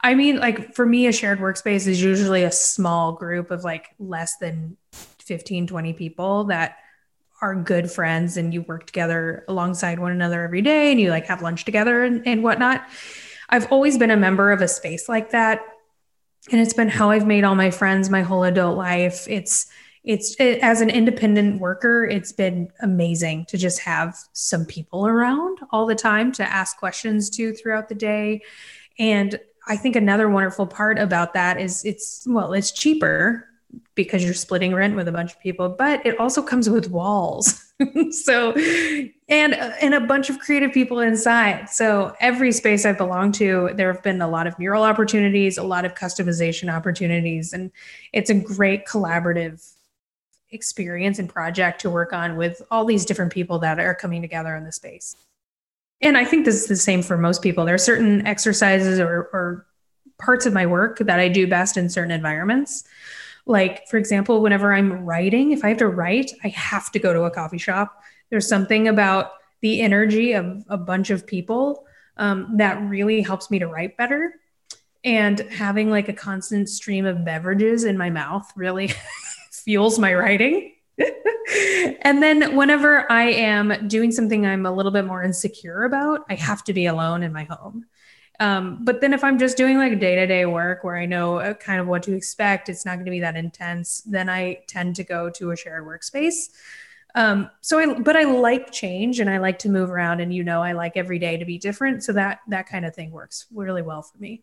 [0.00, 3.94] I mean like for me a shared workspace is usually a small group of like
[3.98, 6.76] less than 15 20 people that
[7.42, 11.26] are good friends and you work together alongside one another every day and you like
[11.26, 12.86] have lunch together and, and whatnot.
[13.48, 15.60] I've always been a member of a space like that.
[16.50, 19.26] And it's been how I've made all my friends my whole adult life.
[19.28, 19.66] It's
[20.04, 25.58] it's it, as an independent worker, it's been amazing to just have some people around
[25.72, 28.42] all the time to ask questions to throughout the day.
[29.00, 33.48] And I think another wonderful part about that is it's well, it's cheaper
[33.94, 37.72] because you're splitting rent with a bunch of people, but it also comes with walls.
[38.10, 38.52] so
[39.28, 41.68] and and a bunch of creative people inside.
[41.68, 45.62] So every space I've belonged to, there have been a lot of mural opportunities, a
[45.62, 47.70] lot of customization opportunities and
[48.12, 49.72] it's a great collaborative
[50.50, 54.54] experience and project to work on with all these different people that are coming together
[54.54, 55.16] in the space.
[56.00, 57.64] And I think this is the same for most people.
[57.64, 59.66] There are certain exercises or or
[60.18, 62.84] parts of my work that I do best in certain environments.
[63.46, 67.12] Like, for example, whenever I'm writing, if I have to write, I have to go
[67.12, 68.02] to a coffee shop.
[68.30, 69.32] There's something about
[69.62, 74.34] the energy of a bunch of people um, that really helps me to write better.
[75.04, 78.92] And having like a constant stream of beverages in my mouth really
[79.52, 80.72] fuels my writing.
[82.02, 86.34] and then whenever I am doing something I'm a little bit more insecure about, I
[86.34, 87.86] have to be alone in my home.
[88.38, 91.80] Um, but then if I'm just doing like day-to-day -day work where I know kind
[91.80, 95.04] of what to expect, it's not going to be that intense, then I tend to
[95.04, 96.50] go to a shared workspace.
[97.14, 100.44] Um, so I, but I like change and I like to move around and, you
[100.44, 102.04] know, I like every day to be different.
[102.04, 104.42] So that, that kind of thing works really well for me.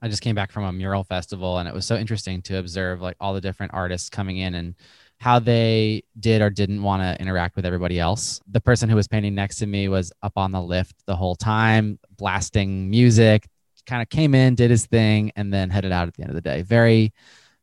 [0.00, 3.02] I just came back from a mural festival and it was so interesting to observe
[3.02, 4.74] like all the different artists coming in and
[5.18, 8.40] how they did or didn't want to interact with everybody else.
[8.50, 11.34] The person who was painting next to me was up on the lift the whole
[11.34, 13.46] time, blasting music,
[13.86, 16.34] kind of came in, did his thing and then headed out at the end of
[16.34, 16.62] the day.
[16.62, 17.12] Very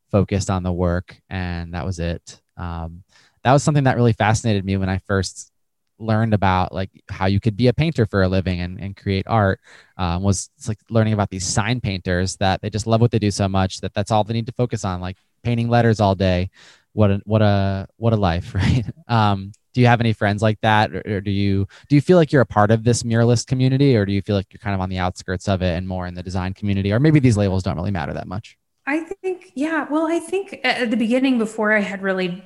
[0.09, 2.41] focused on the work and that was it.
[2.57, 3.03] Um
[3.43, 5.51] that was something that really fascinated me when I first
[5.99, 9.25] learned about like how you could be a painter for a living and and create
[9.27, 9.59] art
[9.97, 13.31] um was like learning about these sign painters that they just love what they do
[13.31, 16.49] so much that that's all they need to focus on like painting letters all day
[16.93, 18.85] what a what a what a life right?
[19.07, 22.17] Um do you have any friends like that or, or do you do you feel
[22.17, 24.75] like you're a part of this muralist community or do you feel like you're kind
[24.75, 26.91] of on the outskirts of it and more in the design community?
[26.91, 28.57] Or maybe these labels don't really matter that much.
[28.85, 32.43] I think yeah well I think at the beginning before I had really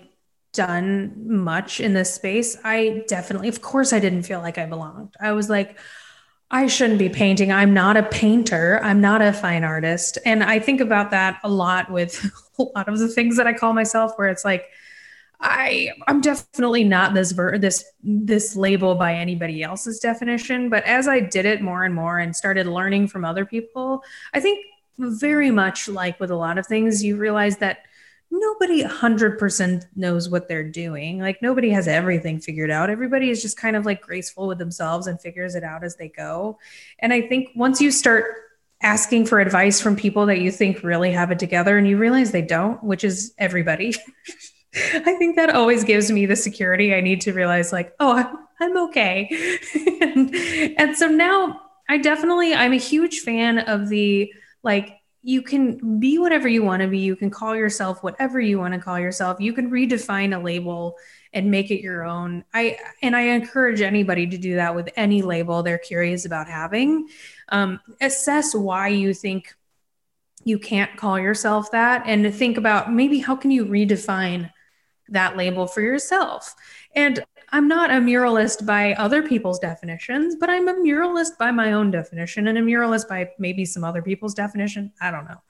[0.54, 5.14] done much in this space I definitely of course I didn't feel like I belonged.
[5.20, 5.78] I was like
[6.50, 7.52] I shouldn't be painting.
[7.52, 8.80] I'm not a painter.
[8.82, 10.18] I'm not a fine artist.
[10.26, 12.24] And I think about that a lot with
[12.60, 14.66] a lot of the things that I call myself where it's like
[15.40, 21.08] I I'm definitely not this ver this this label by anybody else's definition, but as
[21.08, 24.66] I did it more and more and started learning from other people, I think
[24.98, 27.80] very much like with a lot of things you realize that
[28.30, 31.20] nobody 100% knows what they're doing.
[31.20, 32.90] Like nobody has everything figured out.
[32.90, 36.10] Everybody is just kind of like graceful with themselves and figures it out as they
[36.10, 36.60] go.
[37.00, 38.26] And I think once you start
[38.82, 42.32] asking for advice from people that you think really have it together and you realize
[42.32, 43.96] they don't, which is everybody.
[44.76, 48.78] I think that always gives me the security I need to realize like, oh, I'm
[48.90, 49.30] okay.
[50.02, 54.32] and, and so now I definitely I'm a huge fan of the
[54.64, 54.97] like
[55.28, 57.00] you can be whatever you want to be.
[57.00, 59.42] You can call yourself whatever you want to call yourself.
[59.42, 60.96] You can redefine a label
[61.34, 62.46] and make it your own.
[62.54, 67.10] I and I encourage anybody to do that with any label they're curious about having.
[67.50, 69.54] Um assess why you think
[70.46, 74.50] you can't call yourself that and think about maybe how can you redefine
[75.10, 76.56] that label for yourself.
[76.96, 81.72] And I'm not a muralist by other people's definitions, but I'm a muralist by my
[81.72, 84.92] own definition and a muralist by maybe some other people's definition.
[85.00, 85.42] I don't know.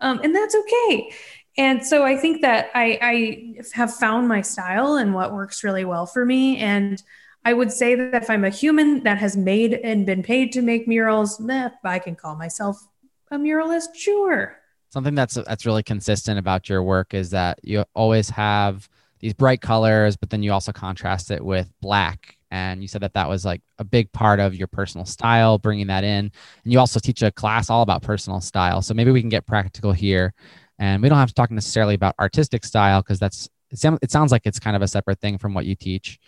[0.00, 1.12] Um, and that's okay.
[1.56, 5.84] And so I think that I, I have found my style and what works really
[5.84, 6.56] well for me.
[6.58, 7.00] And
[7.44, 10.62] I would say that if I'm a human that has made and been paid to
[10.62, 12.84] make murals, meh, I can call myself
[13.30, 14.58] a muralist, sure.
[14.90, 18.88] Something that's that's really consistent about your work is that you always have–
[19.24, 22.36] these bright colors, but then you also contrast it with black.
[22.50, 25.86] And you said that that was like a big part of your personal style, bringing
[25.86, 26.30] that in.
[26.62, 28.82] And you also teach a class all about personal style.
[28.82, 30.34] So maybe we can get practical here.
[30.78, 34.42] And we don't have to talk necessarily about artistic style because that's it sounds like
[34.44, 36.18] it's kind of a separate thing from what you teach.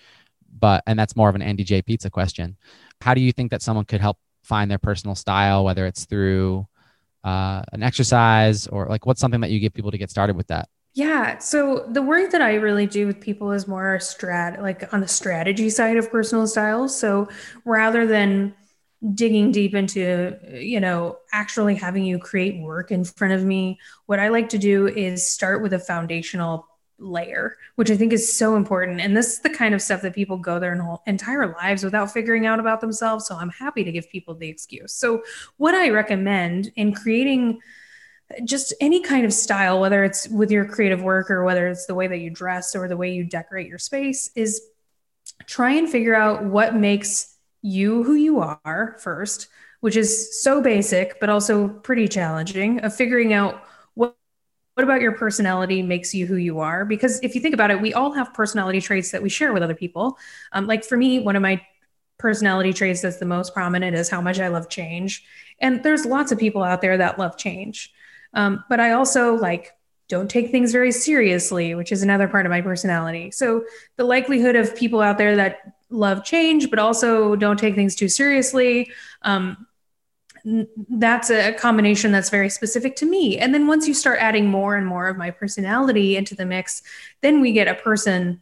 [0.58, 2.56] But and that's more of an Andy J pizza question.
[3.02, 6.66] How do you think that someone could help find their personal style whether it's through
[7.24, 10.46] uh an exercise or like what's something that you give people to get started with
[10.46, 10.70] that?
[10.96, 11.36] Yeah.
[11.38, 15.08] So the work that I really do with people is more strat like on the
[15.08, 16.88] strategy side of personal style.
[16.88, 17.28] So
[17.66, 18.54] rather than
[19.12, 24.18] digging deep into, you know, actually having you create work in front of me, what
[24.18, 26.66] I like to do is start with a foundational
[26.98, 29.02] layer, which I think is so important.
[29.02, 32.10] And this is the kind of stuff that people go their whole entire lives without
[32.10, 33.26] figuring out about themselves.
[33.26, 34.94] So I'm happy to give people the excuse.
[34.94, 35.22] So
[35.58, 37.60] what I recommend in creating
[38.44, 41.94] just any kind of style whether it's with your creative work or whether it's the
[41.94, 44.60] way that you dress or the way you decorate your space is
[45.46, 49.48] try and figure out what makes you who you are first
[49.80, 53.62] which is so basic but also pretty challenging of figuring out
[53.94, 54.16] what
[54.74, 56.84] what about your personality makes you who you are?
[56.84, 59.62] Because if you think about it we all have personality traits that we share with
[59.62, 60.18] other people.
[60.52, 61.64] Um like for me one of my
[62.18, 65.24] personality traits that's the most prominent is how much I love change.
[65.60, 67.92] And there's lots of people out there that love change.
[68.36, 69.72] Um, but I also like
[70.08, 73.32] don't take things very seriously, which is another part of my personality.
[73.32, 73.64] So
[73.96, 78.08] the likelihood of people out there that love change but also don't take things too
[78.08, 79.66] seriously, um
[80.90, 83.36] that's a combination that's very specific to me.
[83.36, 86.82] And then once you start adding more and more of my personality into the mix,
[87.20, 88.40] then we get a person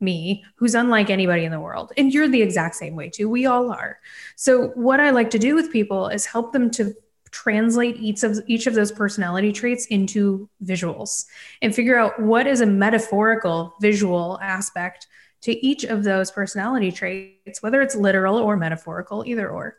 [0.00, 1.92] me who's unlike anybody in the world.
[1.96, 3.28] And you're the exact same way too.
[3.28, 3.98] We all are.
[4.36, 6.94] So what I like to do with people is help them to
[7.30, 11.26] translate each of each of those personality traits into visuals
[11.62, 15.06] and figure out what is a metaphorical visual aspect
[15.42, 19.76] to each of those personality traits whether it's literal or metaphorical either or.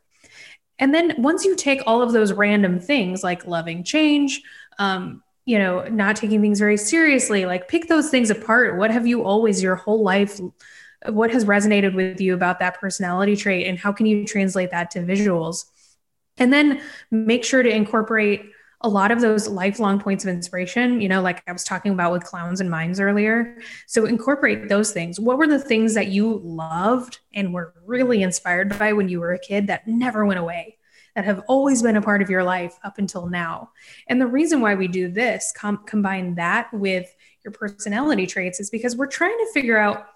[0.80, 4.42] And then once you take all of those random things like loving change
[4.80, 8.78] um you know not taking things very seriously like pick those things apart.
[8.78, 10.40] What have you always your whole life
[11.10, 14.92] what has resonated with you about that personality trait and how can you translate that
[14.92, 15.66] to visuals?
[16.42, 18.52] And then make sure to incorporate
[18.82, 22.12] a lot of those lifelong points of inspiration, you know, like I was talking about
[22.12, 23.60] with clowns and mimes earlier.
[23.86, 25.20] So incorporate those things.
[25.20, 29.34] What were the things that you loved and were really inspired by when you were
[29.34, 30.78] a kid that never went away?
[31.14, 33.70] that have always been a part of your life up until now.
[34.08, 38.70] And the reason why we do this com combine that with your personality traits is
[38.70, 40.08] because we're trying to figure out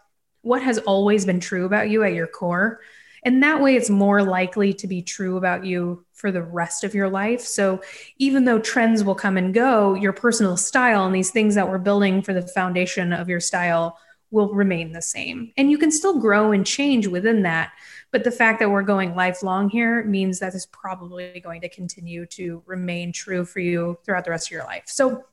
[0.41, 2.79] what has always been true about you at your core
[3.25, 6.93] And that way it's more likely to be true about you for the rest of
[6.93, 7.41] your life.
[7.41, 7.81] So
[8.19, 11.79] even though trends will come and go, your personal style and these things that we're
[11.79, 13.97] building for the foundation of your style
[14.31, 15.51] will remain the same.
[15.57, 17.73] And you can still grow and change within that.
[18.11, 22.25] But the fact that we're going lifelong here means that is probably going to continue
[22.27, 24.83] to remain true for you throughout the rest of your life.
[24.85, 25.25] So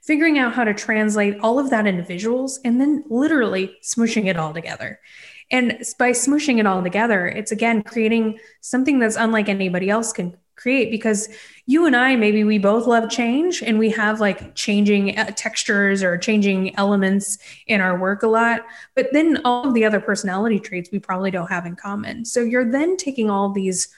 [0.00, 4.36] figuring out how to translate all of that into visuals and then literally smooshing it
[4.36, 5.00] all together.
[5.50, 10.36] And by smooshing it all together, it's again creating something that's unlike anybody else can
[10.56, 11.28] create because
[11.66, 16.16] you and I maybe we both love change and we have like changing textures or
[16.16, 18.60] changing elements in our work a lot.
[18.94, 22.24] But then all of the other personality traits we probably don't have in common.
[22.24, 23.88] So you're then taking all these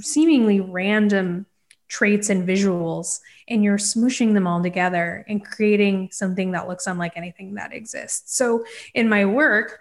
[0.00, 1.46] seemingly random
[1.88, 7.12] traits and visuals and you're smooshing them all together and creating something that looks unlike
[7.16, 8.36] anything that exists.
[8.36, 8.64] So
[8.94, 9.80] in my work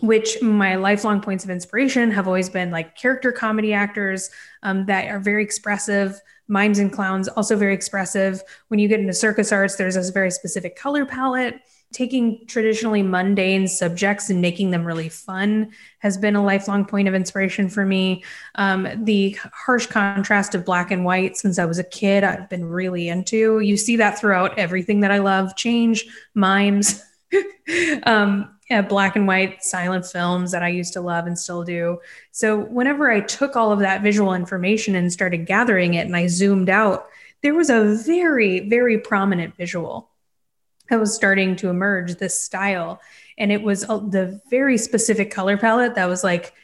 [0.00, 4.30] which my lifelong points of inspiration have always been like character comedy actors
[4.62, 8.42] um, that are very expressive, mimes and clowns, also very expressive.
[8.68, 11.60] When you get into circus arts, there's this very specific color palette.
[11.92, 17.14] Taking traditionally mundane subjects and making them really fun has been a lifelong point of
[17.14, 18.24] inspiration for me.
[18.54, 22.64] Um, the harsh contrast of black and white since I was a kid, I've been
[22.64, 23.60] really into.
[23.60, 27.02] You see that throughout everything that I love, change, mimes.
[28.04, 32.00] um, yeah, black and white silent films that I used to love and still do.
[32.30, 36.26] So whenever I took all of that visual information and started gathering it and I
[36.26, 37.06] zoomed out,
[37.42, 40.08] there was a very, very prominent visual
[40.88, 42.98] that was starting to emerge this style.
[43.36, 46.54] And it was uh, the very specific color palette that was like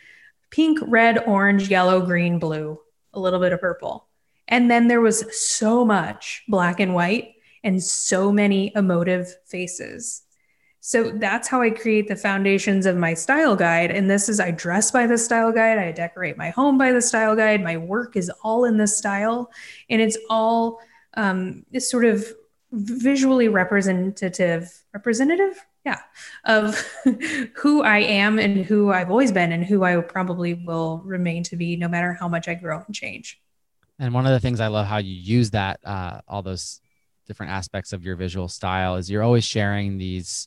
[0.48, 2.80] pink, red, orange, yellow, green, blue,
[3.12, 4.06] a little bit of purple.
[4.48, 10.22] And then there was so much black and white and so many emotive faces
[10.80, 13.90] So that's how I create the foundations of my style guide.
[13.90, 17.02] And this is I dress by the style guide, I decorate my home by the
[17.02, 19.50] style guide, my work is all in the style.
[19.90, 20.80] And it's all
[21.14, 22.26] um, it's sort of
[22.72, 26.00] visually representative, representative, yeah,
[26.44, 26.76] of
[27.54, 31.56] who I am and who I've always been and who I probably will remain to
[31.56, 33.40] be no matter how much I grow and change.
[33.98, 36.80] And one of the things I love how you use that, uh, all those
[37.26, 40.46] different aspects of your visual style is you're always sharing these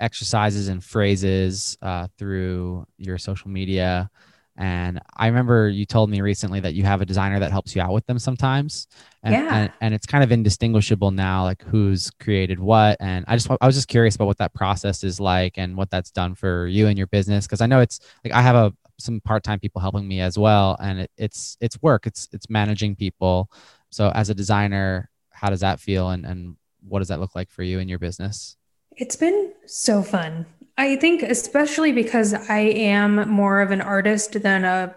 [0.00, 4.10] exercises and phrases uh, through your social media.
[4.58, 7.82] And I remember you told me recently that you have a designer that helps you
[7.82, 8.86] out with them sometimes.
[9.22, 9.54] And, yeah.
[9.54, 12.96] and, and it's kind of indistinguishable now, like who's created what.
[13.00, 15.90] And I just, I was just curious about what that process is like and what
[15.90, 17.46] that's done for you and your business.
[17.46, 20.78] Cause I know it's like, I have a, some part-time people helping me as well.
[20.80, 23.50] And it, it's, it's work, it's, it's managing people.
[23.90, 26.08] So as a designer, how does that feel?
[26.08, 26.56] And, and
[26.88, 28.56] what does that look like for you and your business?
[28.96, 30.46] It's been So fun.
[30.78, 34.94] I think especially because I am more of an artist than a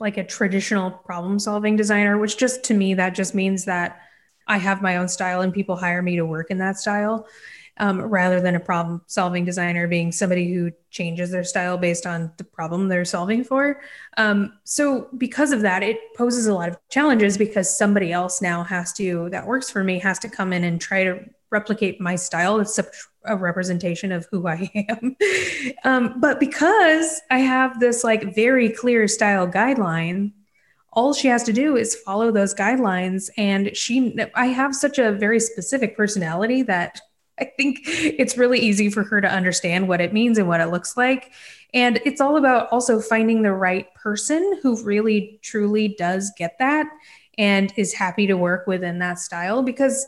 [0.00, 4.00] like a traditional problem solving designer, which just to me that just means that
[4.46, 7.26] I have my own style and people hire me to work in that style.
[7.78, 12.32] Um rather than a problem solving designer being somebody who changes their style based on
[12.36, 13.80] the problem they're solving for.
[14.16, 18.64] Um so because of that it poses a lot of challenges because somebody else now
[18.64, 22.16] has to that works for me has to come in and try to replicate my
[22.16, 22.74] style that's
[23.24, 25.16] a representation of who I am.
[25.84, 30.32] um but because I have this like very clear style guideline,
[30.92, 35.12] all she has to do is follow those guidelines and she I have such a
[35.12, 37.00] very specific personality that
[37.40, 40.66] I think it's really easy for her to understand what it means and what it
[40.66, 41.32] looks like.
[41.72, 46.86] And it's all about also finding the right person who really truly does get that
[47.36, 50.06] and is happy to work within that style because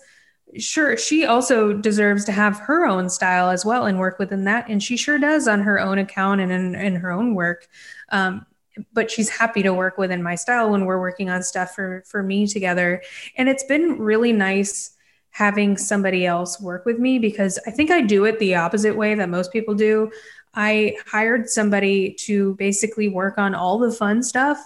[0.59, 4.69] sure she also deserves to have her own style as well and work within that
[4.69, 7.69] and she sure does on her own account and in, in her own work.
[8.11, 8.47] Um
[8.93, 12.23] but she's happy to work within my style when we're working on stuff for for
[12.23, 13.03] me together.
[13.37, 14.93] And it's been really nice
[15.31, 19.15] having somebody else work with me because I think I do it the opposite way
[19.15, 20.11] that most people do.
[20.55, 24.59] I hired somebody to basically work on all the fun stuff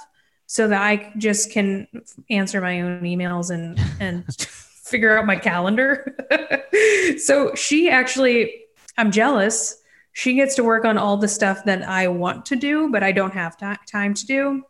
[0.46, 1.88] so that I just can
[2.28, 4.24] answer my own emails and and
[4.90, 6.16] figure out my calendar.
[7.18, 8.64] so she actually
[8.98, 9.80] I'm jealous.
[10.12, 13.12] She gets to work on all the stuff that I want to do, but I
[13.12, 14.64] don't have time to do.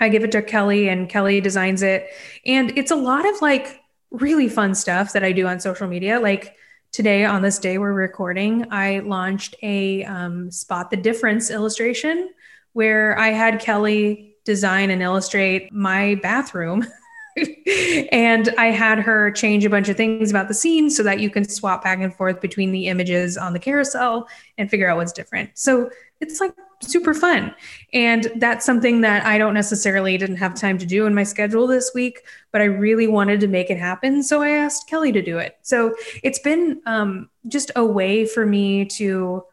[0.00, 2.08] I give it to Kelly and Kelly designs it.
[2.44, 3.80] And it's a lot of like
[4.10, 6.18] really fun stuff that I do on social media.
[6.18, 6.56] Like
[6.90, 12.30] today on this day we're recording, I launched a um spot the difference illustration
[12.72, 16.86] where I had Kelly design and illustrate my bathroom.
[18.12, 21.30] and I had her change a bunch of things about the scene so that you
[21.30, 24.28] can swap back and forth between the images on the carousel
[24.58, 25.50] and figure out what's different.
[25.54, 27.54] So it's like super fun.
[27.92, 31.66] And that's something that I don't necessarily didn't have time to do in my schedule
[31.66, 32.20] this week,
[32.52, 35.56] but I really wanted to make it happen, so I asked Kelly to do it.
[35.62, 39.44] So it's been um just a way for me to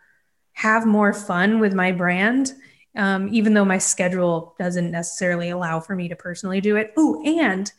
[0.54, 2.54] have more fun with my brand
[2.96, 6.94] um, even though my schedule doesn't necessarily allow for me to personally do it.
[6.98, 7.72] Oh, and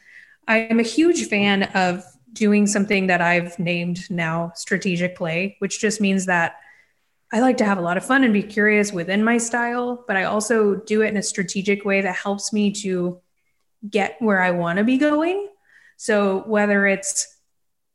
[0.48, 5.80] I am a huge fan of doing something that I've named now strategic play, which
[5.80, 6.56] just means that
[7.32, 10.16] I like to have a lot of fun and be curious within my style, but
[10.16, 13.20] I also do it in a strategic way that helps me to
[13.88, 15.48] get where I want to be going.
[15.96, 17.38] So whether it's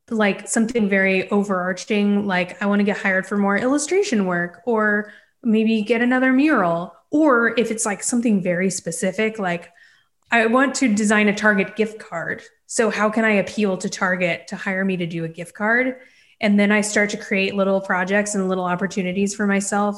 [0.10, 5.12] like something very overarching, like I want to get hired for more illustration work or
[5.44, 9.72] maybe get another mural or if it's like something very specific like
[10.32, 12.44] I want to design a Target gift card.
[12.66, 15.96] So how can I appeal to Target to hire me to do a gift card?
[16.42, 19.96] And then I start to create little projects and little opportunities for myself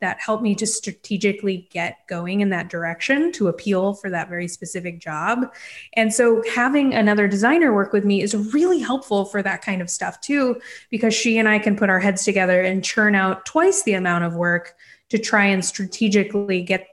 [0.00, 4.48] that help me to strategically get going in that direction to appeal for that very
[4.48, 5.52] specific job.
[5.94, 9.90] And so having another designer work with me is really helpful for that kind of
[9.90, 13.82] stuff too because she and I can put our heads together and churn out twice
[13.82, 14.74] the amount of work
[15.10, 16.88] to try and strategically get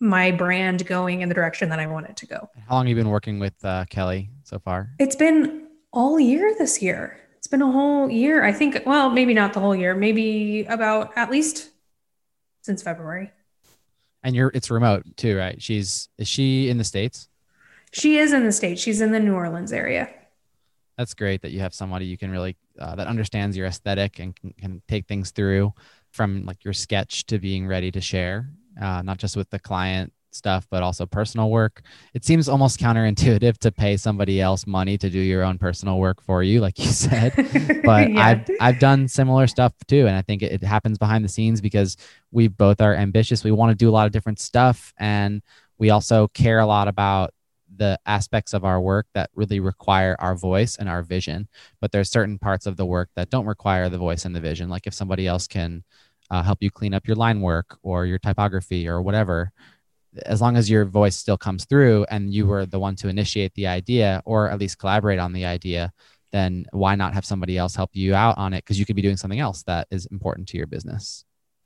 [0.00, 2.48] my brand going in the direction that I want it to go.
[2.68, 4.90] How long have you been working with uh, Kelly so far?
[4.98, 7.20] It's been all year this year.
[7.38, 8.44] It's been a whole year.
[8.44, 11.70] I think, well, maybe not the whole year, maybe about at least
[12.62, 13.30] since February.
[14.22, 15.60] And you're, it's remote too, right?
[15.62, 17.28] She's, is she in the States?
[17.92, 18.80] She is in the States.
[18.80, 20.10] She's in the New Orleans area.
[20.98, 24.34] That's great that you have somebody you can really, uh, that understands your aesthetic and
[24.34, 25.74] can, can take things through
[26.14, 28.48] from like your sketch to being ready to share,
[28.80, 31.82] uh, not just with the client stuff, but also personal work.
[32.12, 36.20] It seems almost counterintuitive to pay somebody else money to do your own personal work
[36.20, 37.32] for you, like you said.
[37.84, 38.26] But yeah.
[38.26, 41.60] I've I've done similar stuff too, and I think it, it happens behind the scenes
[41.60, 41.96] because
[42.30, 43.44] we both are ambitious.
[43.44, 45.42] We want to do a lot of different stuff, and
[45.78, 47.34] we also care a lot about
[47.76, 51.48] the aspects of our work that really require our voice and our vision
[51.80, 54.68] but there's certain parts of the work that don't require the voice and the vision.
[54.68, 55.84] Like if somebody else can
[56.30, 59.52] uh, help you clean up your line work or your typography or whatever
[60.26, 63.52] as long as your voice still comes through and you were the one to initiate
[63.54, 65.92] the idea or at least collaborate on the idea
[66.34, 68.64] then why not have somebody else help you out on it?
[68.64, 71.24] Because you could be doing something else that is important to your business.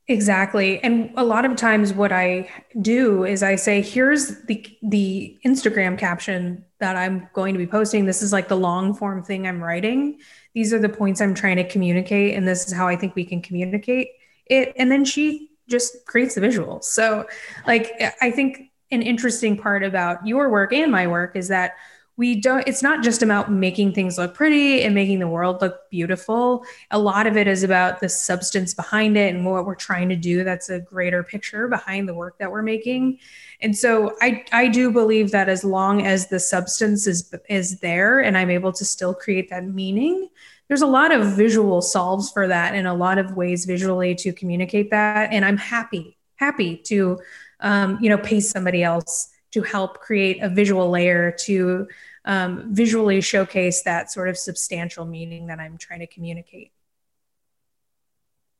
[0.09, 0.83] Exactly.
[0.83, 2.49] And a lot of times what I
[2.81, 8.07] do is I say here's the the Instagram caption that I'm going to be posting.
[8.07, 10.19] This is like the long form thing I'm writing.
[10.55, 13.23] These are the points I'm trying to communicate and this is how I think we
[13.23, 14.07] can communicate
[14.47, 14.73] it.
[14.77, 16.85] And then she just creates the visuals.
[16.85, 17.27] So
[17.67, 21.73] like I think an interesting part about your work and my work is that
[22.19, 25.89] we don't it's not just about making things look pretty and making the world look
[25.89, 26.65] beautiful.
[26.91, 30.17] A lot of it is about the substance behind it and what we're trying to
[30.17, 33.19] do that's a greater picture behind the work that we're making.
[33.61, 38.19] And so i i do believe that as long as the substance is is there
[38.19, 40.27] and i'm able to still create that meaning
[40.67, 44.33] there's a lot of visual solves for that and a lot of ways visually to
[44.33, 45.31] communicate that.
[45.31, 47.19] And i'm happy happy to
[47.61, 51.87] um you know pay somebody else to help create a visual layer to
[52.25, 56.71] um, visually showcase that sort of substantial meaning that I'm trying to communicate.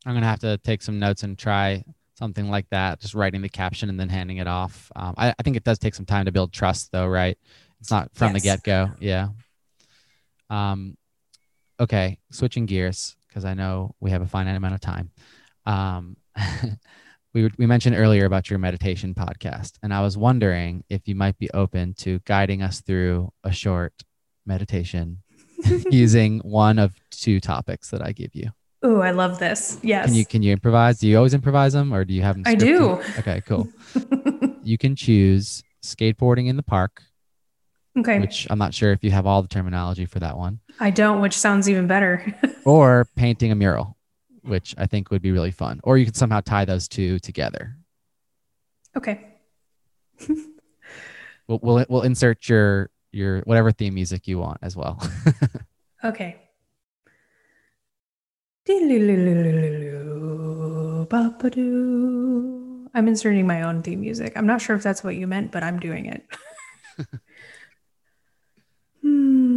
[0.05, 1.83] I'm going to have to take some notes and try
[2.17, 4.91] something like that, just writing the caption and then handing it off.
[4.95, 7.37] Um, I, I think it does take some time to build trust though, right?
[7.79, 8.41] It's not from yes.
[8.41, 8.91] the get go.
[8.99, 9.29] Yeah.
[10.49, 10.97] Um,
[11.79, 12.17] okay.
[12.31, 13.15] Switching gears.
[13.27, 15.11] because I know we have a finite amount of time.
[15.65, 16.17] Um,
[17.33, 21.37] we, we mentioned earlier about your meditation podcast, and I was wondering if you might
[21.37, 23.93] be open to guiding us through a short
[24.45, 25.21] meditation
[25.91, 28.51] using one of two topics that I give you.
[28.81, 29.77] Oh, I love this.
[29.83, 30.05] Yes.
[30.05, 30.99] Can you can you improvise?
[30.99, 32.53] Do you always improvise them or do you have them scripted?
[32.53, 33.01] I do.
[33.19, 33.67] Okay, cool.
[34.63, 37.03] you can choose skateboarding in the park.
[37.97, 38.19] Okay.
[38.19, 40.61] Which I'm not sure if you have all the terminology for that one.
[40.79, 42.33] I don't, which sounds even better.
[42.65, 43.97] or painting a mural
[44.43, 45.79] which I think would be really fun.
[45.83, 47.75] Or you could somehow tie those two together.
[48.95, 49.25] Okay.
[51.47, 55.01] we'll, we'll we'll insert your your whatever theme music you want as well.
[56.03, 56.37] okay.
[62.93, 64.33] I'm inserting my own theme music.
[64.35, 66.23] I'm not sure if that's what you meant, but I'm doing it.
[69.01, 69.49] hmm.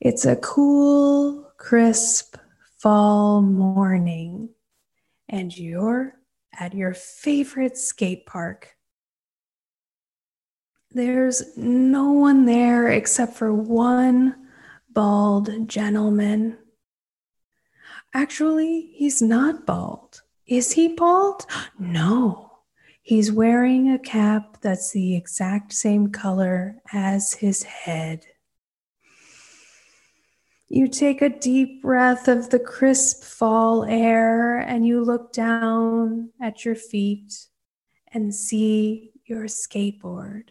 [0.00, 2.36] It's a cool crisp
[2.80, 4.48] fall morning
[5.28, 6.12] and you're
[6.58, 8.70] at your favorite skate park.
[10.90, 14.34] There's no one there except for one
[14.90, 16.58] bald gentleman.
[18.12, 20.22] Actually, he's not bald.
[20.48, 21.46] Is he bald?
[21.78, 22.50] No.
[23.02, 28.26] He's wearing a cap that's the exact same color as his head.
[30.74, 36.64] You take a deep breath of the crisp fall air and you look down at
[36.64, 37.46] your feet
[38.10, 40.44] and see your skateboard.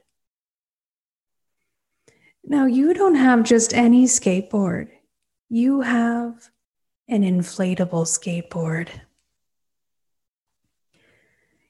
[2.43, 4.89] Now you don't have just any skateboard.
[5.49, 6.51] You have
[7.07, 8.89] an inflatable skateboard.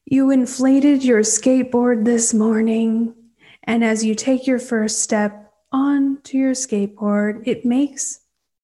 [0.04, 3.16] You inflated your skateboard this morning
[3.64, 8.18] and as you take your first step onto your skateboard, it makes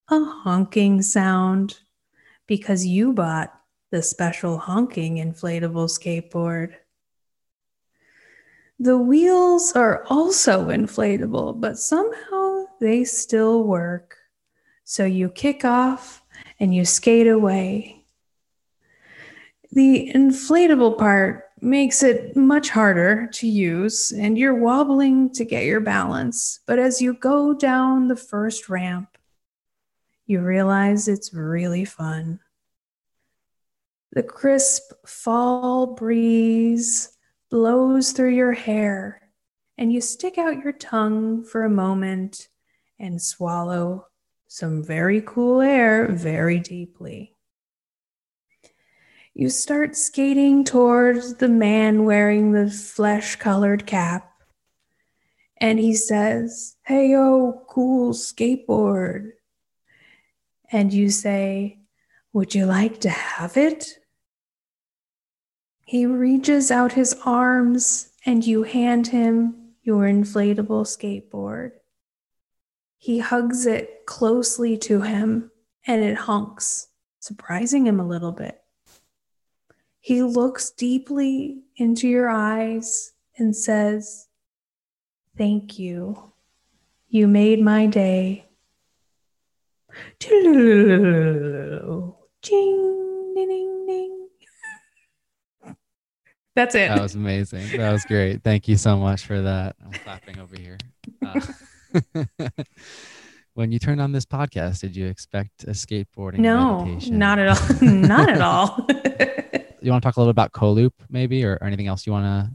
[0.09, 1.79] a honking sound
[2.47, 3.53] because you bought
[3.91, 6.73] the special honking inflatable skateboard.
[8.79, 14.15] The wheels are also inflatable, but somehow they still work.
[14.83, 16.21] So you kick off
[16.59, 18.05] and you skate away.
[19.71, 25.81] The inflatable part makes it much harder to use and you're wobbling to get your
[25.81, 26.59] balance.
[26.65, 29.16] But as you go down the first ramp,
[30.29, 32.41] You realize it's really fun.
[34.11, 37.17] The crisp fall breeze
[37.49, 39.21] blows through your hair,
[39.77, 42.49] and you stick out your tongue for a moment
[42.99, 44.07] and swallow
[44.49, 47.33] some very cool air very deeply.
[49.33, 54.29] You start skating towards the man wearing the flesh-colored cap,
[55.61, 59.31] and he says, Hey, yo, cool skateboard
[60.71, 61.79] and you say,
[62.33, 63.99] Would you like to have it?
[65.83, 71.71] He reaches out his arms and you hand him your inflatable skateboard.
[72.97, 75.51] He hugs it closely to him
[75.85, 76.89] and it honks,
[77.19, 78.61] surprising him a little bit.
[80.01, 84.27] He looks deeply into your eyes and says,
[85.37, 86.33] Thank you.
[87.07, 88.46] You made my day
[90.19, 94.27] Ding, ding, ding.
[96.55, 96.89] That's it.
[96.89, 97.77] That was amazing.
[97.77, 98.43] That was great.
[98.43, 99.75] Thank you so much for that.
[99.83, 100.77] I'm clapping over here.
[101.23, 101.39] Uh,
[103.53, 107.19] when you turned on this podcast, did you expect a skateboarding No, meditation?
[107.19, 107.77] not at all.
[107.81, 108.87] not at all.
[109.81, 112.25] you want to talk a little about co-loop maybe or, or anything else you want
[112.25, 112.51] to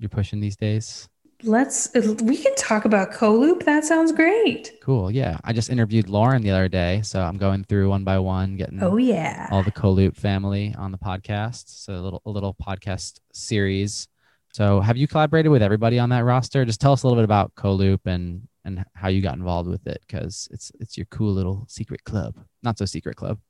[0.00, 1.08] you're pushing these days?
[1.44, 3.64] let's we can talk about co-loop.
[3.64, 4.72] That sounds great.
[4.82, 5.38] Cool yeah.
[5.44, 8.82] I just interviewed lauren the other day so i'm going through one by one getting
[8.82, 9.48] oh yeah.
[9.50, 14.08] all the co-loop family on the podcast so a little a little podcast series.
[14.52, 16.64] So have you collaborated with everybody on that roster?
[16.64, 19.86] Just tell us a little bit about co-loop and and how you got involved with
[19.86, 22.34] it because it's it's your cool little secret club.
[22.62, 23.38] Not so secret club.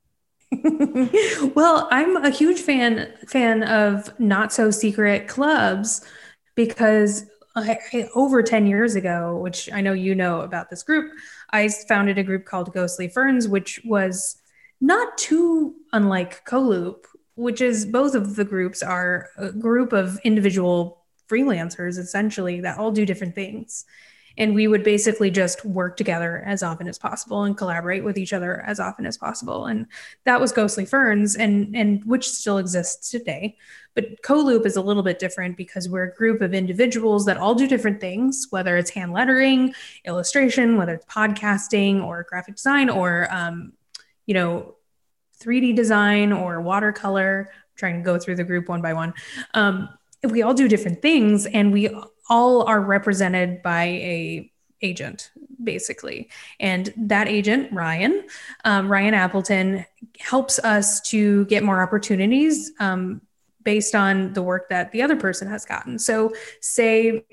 [1.55, 6.01] Well i'm a huge fan fan of not so secret clubs
[6.55, 7.25] because
[8.15, 11.11] over 10 years ago, which I know you know about this group,
[11.51, 14.35] I founded a group called Ghostly Ferns, which was
[14.81, 17.05] not too unlike Coloop,
[17.35, 22.91] which is both of the groups are a group of individual freelancers essentially that all
[22.91, 23.85] do different things
[24.39, 28.31] and we would basically just work together as often as possible and collaborate with each
[28.31, 29.65] other as often as possible.
[29.65, 29.85] And
[30.23, 33.57] that was ghostly ferns and and which still exists today.
[33.95, 37.53] But co-loop is a little bit different because we're a group of individuals that all
[37.53, 39.73] do different things whether it's hand lettering
[40.05, 43.73] illustration whether it's podcasting or graphic design or um
[44.25, 44.75] you know
[45.43, 47.49] 3d design or watercolor.
[47.51, 49.13] I'm trying to go through the group one by one.
[49.53, 49.89] Um
[50.23, 51.89] we all do different things and we
[52.29, 54.51] all are represented by a
[54.81, 56.29] agent basically.
[56.59, 58.25] And that agent Ryan
[58.63, 59.85] um, Ryan Appleton
[60.19, 63.21] helps us to get more opportunities um,
[63.63, 65.99] based on the work that the other person has gotten.
[65.99, 67.25] So say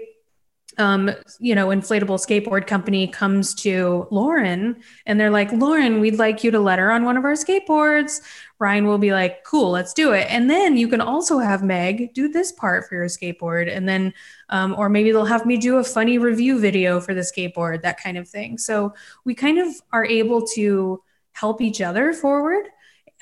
[0.78, 1.10] um,
[1.40, 6.50] you know, inflatable skateboard company comes to Lauren and they're like, Lauren, we'd like you
[6.50, 8.20] to let her on one of our skateboards.
[8.58, 10.26] Ryan will be like, cool, let's do it.
[10.30, 13.74] And then you can also have Meg do this part for your skateboard.
[13.74, 14.12] And then,
[14.50, 18.00] um, or maybe they'll have me do a funny review video for the skateboard, that
[18.00, 18.58] kind of thing.
[18.58, 21.02] So we kind of are able to
[21.32, 22.66] help each other forward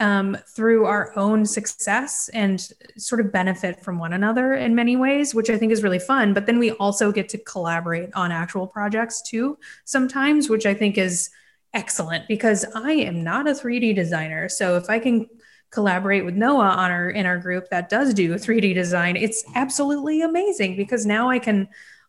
[0.01, 5.35] um, through our own success and sort of benefit from one another in many ways,
[5.35, 6.35] which I think is really fun.
[6.35, 10.99] But then we also get to collaborate on actual projects too sometimes, which I think
[10.99, 11.31] is
[11.75, 14.49] excellent because I am not a 3D designer.
[14.49, 15.29] So if I can
[15.71, 20.23] collaborate with Noah on our in our group that does do 3D design, it's absolutely
[20.23, 21.69] amazing because now I can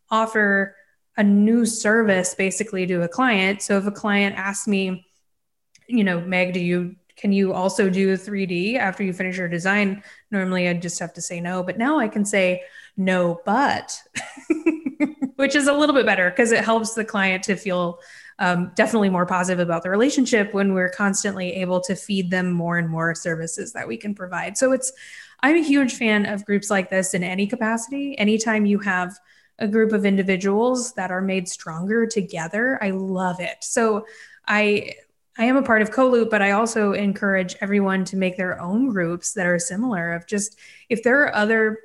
[0.09, 0.75] offer
[1.17, 3.61] a new service basically to a client.
[3.61, 5.05] So if a client asks me,
[5.87, 10.03] you know, Meg, do you can you also do 3D after you finish your design?
[10.31, 12.63] Normally I'd just have to say no, but now I can say
[12.97, 14.01] no, but
[15.35, 17.99] which is a little bit better because it helps the client to feel
[18.39, 22.77] um, definitely more positive about the relationship when we're constantly able to feed them more
[22.77, 24.57] and more services that we can provide.
[24.57, 24.91] So it's,
[25.41, 28.17] I'm a huge fan of groups like this in any capacity.
[28.17, 29.17] Anytime you have
[29.59, 33.57] a group of individuals that are made stronger together, I love it.
[33.61, 34.05] So
[34.47, 34.95] I
[35.37, 38.89] I am a part of CoLoop, but I also encourage everyone to make their own
[38.89, 40.57] groups that are similar of just
[40.89, 41.79] if there are other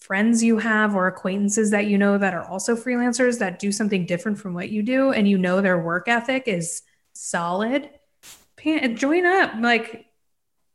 [0.00, 4.06] friends you have or acquaintances that you know that are also freelancers that do something
[4.06, 6.82] different from what you do and you know their work ethic is
[7.12, 7.90] solid
[8.94, 10.06] join up like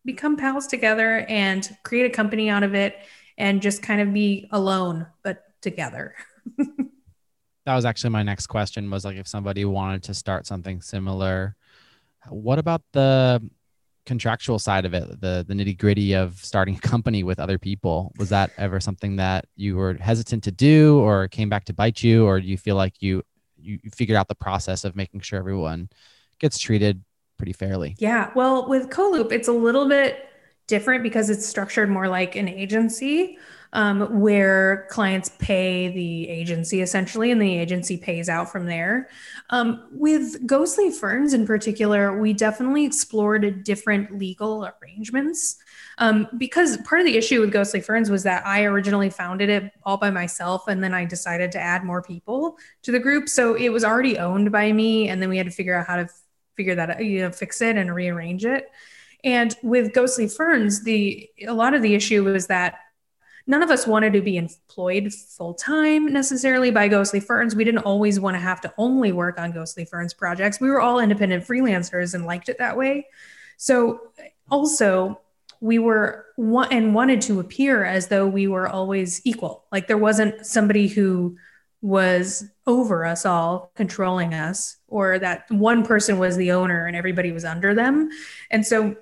[0.05, 2.97] become pals together and create a company out of it
[3.37, 6.15] and just kind of be alone but together.
[7.65, 11.55] That was actually my next question was like if somebody wanted to start something similar
[12.29, 13.41] What about the
[14.05, 18.13] contractual side of it, the the nitty-gritty of starting a company with other people?
[18.17, 22.03] Was that ever something that you were hesitant to do or came back to bite
[22.03, 23.23] you or do you feel like you
[23.57, 25.89] you figured out the process of making sure everyone
[26.39, 27.03] gets treated
[27.37, 27.95] pretty fairly?
[27.97, 28.31] Yeah.
[28.35, 30.27] Well, with Coloop, it's a little bit
[30.67, 33.37] different because it's structured more like an agency
[33.73, 39.09] um, where clients pay the agency essentially, and the agency pays out from there.
[39.49, 45.57] Um, with ghostly ferns in particular, we definitely explored different legal arrangements.
[45.97, 49.71] Um, because part of the issue with Ghostly Ferns was that I originally founded it
[49.83, 53.29] all by myself and then I decided to add more people to the group.
[53.29, 55.97] So it was already owned by me and then we had to figure out how
[55.97, 56.09] to
[56.55, 58.71] figure that you know fix it and rearrange it.
[59.23, 62.79] And with Ghostly Ferns, the a lot of the issue was that
[63.45, 67.55] none of us wanted to be employed full time necessarily by Ghostly Ferns.
[67.55, 70.59] We didn't always want to have to only work on Ghostly Ferns projects.
[70.59, 73.07] We were all independent freelancers and liked it that way.
[73.57, 73.99] So
[74.49, 75.19] also
[75.59, 79.65] we were and wanted to appear as though we were always equal.
[79.71, 81.37] Like there wasn't somebody who
[81.81, 87.31] was over us all controlling us or that one person was the owner and everybody
[87.31, 88.09] was under them.
[88.51, 88.95] And so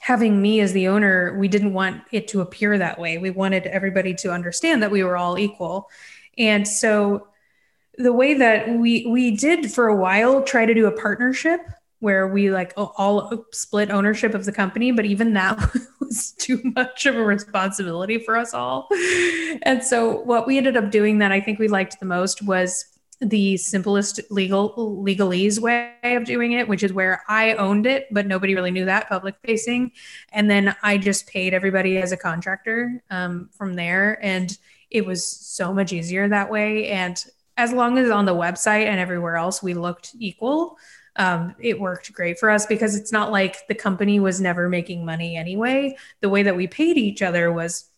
[0.00, 3.18] having me as the owner, we didn't want it to appear that way.
[3.18, 5.88] We wanted everybody to understand that we were all equal.
[6.38, 7.28] And so
[7.98, 11.60] the way that we we did for a while try to do a partnership
[11.98, 15.58] where we like all split ownership of the company, but even that
[16.00, 18.88] was too much of a responsibility for us all.
[19.62, 22.86] And so what we ended up doing that I think we liked the most was
[23.20, 28.26] the simplest legal legalese way of doing it, which is where I owned it, but
[28.26, 29.92] nobody really knew that public facing.
[30.32, 34.18] And then I just paid everybody as a contractor um, from there.
[34.24, 34.56] And
[34.90, 36.88] it was so much easier that way.
[36.88, 37.22] And
[37.56, 40.78] as long as on the website and everywhere else we looked equal,
[41.16, 45.04] um, it worked great for us because it's not like the company was never making
[45.04, 45.94] money anyway.
[46.22, 47.89] The way that we paid each other was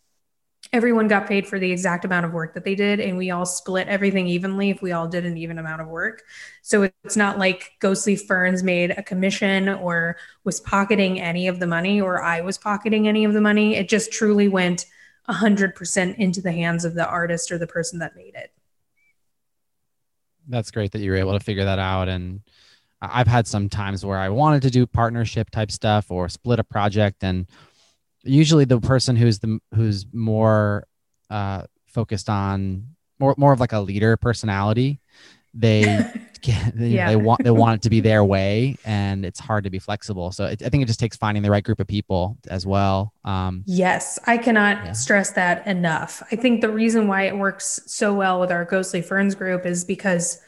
[0.72, 3.44] everyone got paid for the exact amount of work that they did and we all
[3.44, 6.22] split everything evenly if we all did an even amount of work.
[6.62, 11.66] So it's not like ghostly ferns made a commission or was pocketing any of the
[11.66, 13.76] money or i was pocketing any of the money.
[13.76, 14.86] It just truly went
[15.28, 18.50] 100% into the hands of the artist or the person that made it.
[20.48, 22.40] That's great that you were able to figure that out and
[23.04, 26.64] i've had some times where i wanted to do partnership type stuff or split a
[26.64, 27.46] project and
[28.24, 30.86] usually the person who's the who's more
[31.30, 32.86] uh focused on
[33.18, 35.00] more more of like a leader personality
[35.54, 35.82] they
[36.74, 37.08] they, yeah.
[37.08, 40.32] they want they want it to be their way and it's hard to be flexible
[40.32, 43.12] so it, i think it just takes finding the right group of people as well
[43.24, 44.92] um yes i cannot yeah.
[44.92, 49.02] stress that enough i think the reason why it works so well with our ghostly
[49.02, 50.40] ferns group is because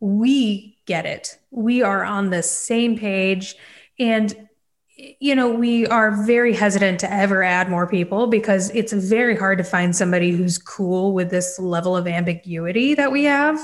[0.00, 3.56] we get it we are on the same page
[3.98, 4.48] and
[4.96, 9.58] you know, we are very hesitant to ever add more people because it's very hard
[9.58, 13.58] to find somebody who's cool with this level of ambiguity that we have.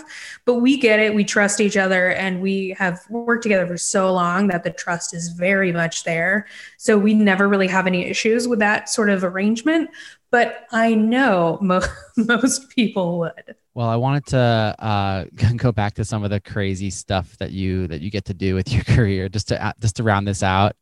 [0.45, 4.13] But we get it, we trust each other and we have worked together for so
[4.13, 6.49] long that the trust is very much there.
[6.79, 9.91] So we never really have any issues with that sort of arrangement,
[10.33, 11.81] but I know mo
[12.17, 13.55] most people would.
[13.75, 15.25] Well, I wanted to uh
[15.57, 18.57] go back to some of the crazy stuff that you that you get to do
[18.57, 20.75] with your career just to just to round this out.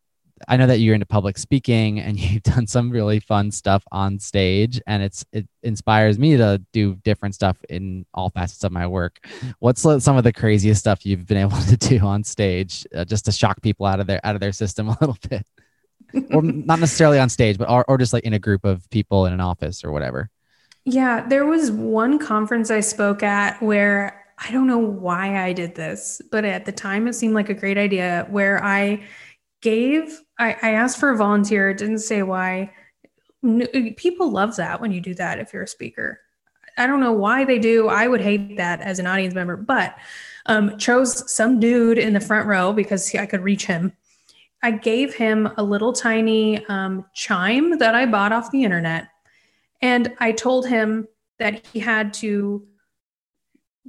[0.47, 4.19] I know that you're into public speaking and you've done some really fun stuff on
[4.19, 8.87] stage and it's it inspires me to do different stuff in all facets of my
[8.87, 9.27] work.
[9.59, 13.25] What's some of the craziest stuff you've been able to do on stage uh, just
[13.25, 15.45] to shock people out of their out of their system a little bit?
[16.33, 19.25] or not necessarily on stage, but or, or just like in a group of people
[19.25, 20.29] in an office or whatever.
[20.85, 25.75] Yeah, there was one conference I spoke at where I don't know why I did
[25.75, 29.03] this, but at the time it seemed like a great idea where I
[29.61, 32.73] gave I, I asked for a volunteer didn't say why.
[33.97, 36.19] People love that when you do that if you're a speaker.
[36.77, 37.89] I don't know why they do.
[37.89, 39.95] I would hate that as an audience member but
[40.45, 43.93] um chose some dude in the front row because I could reach him.
[44.61, 49.09] I gave him a little tiny um chime that I bought off the internet
[49.81, 51.07] and I told him
[51.37, 52.65] that he had to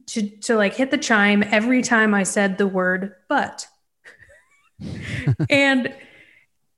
[0.06, 3.66] to to like hit the chime every time I said the word but
[5.50, 5.94] and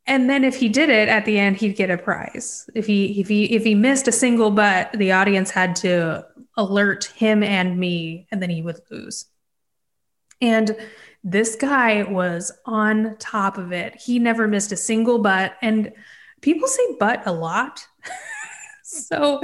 [0.07, 2.69] and then if he did it at the end he'd get a prize.
[2.75, 6.27] If he if he if he missed a single but the audience had to
[6.57, 9.27] alert him and me and then he would lose.
[10.41, 10.77] And
[11.25, 13.95] this guy was on top of it.
[13.95, 15.93] He never missed a single butt and
[16.41, 17.87] people say butt a lot.
[18.83, 19.41] so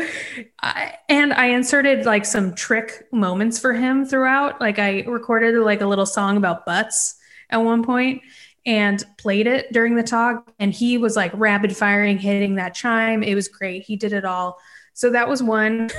[0.60, 4.60] I, and I inserted like some trick moments for him throughout.
[4.60, 7.16] Like I recorded like a little song about butts
[7.48, 8.22] at one point
[8.66, 13.22] and played it during the talk and he was like rapid firing hitting that chime.
[13.22, 13.82] It was great.
[13.82, 14.58] He did it all.
[14.92, 15.90] So that was one.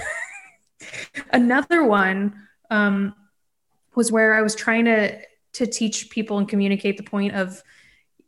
[1.33, 2.35] Another one
[2.69, 3.15] um
[3.95, 5.19] was where I was trying to
[5.53, 7.63] to teach people and communicate the point of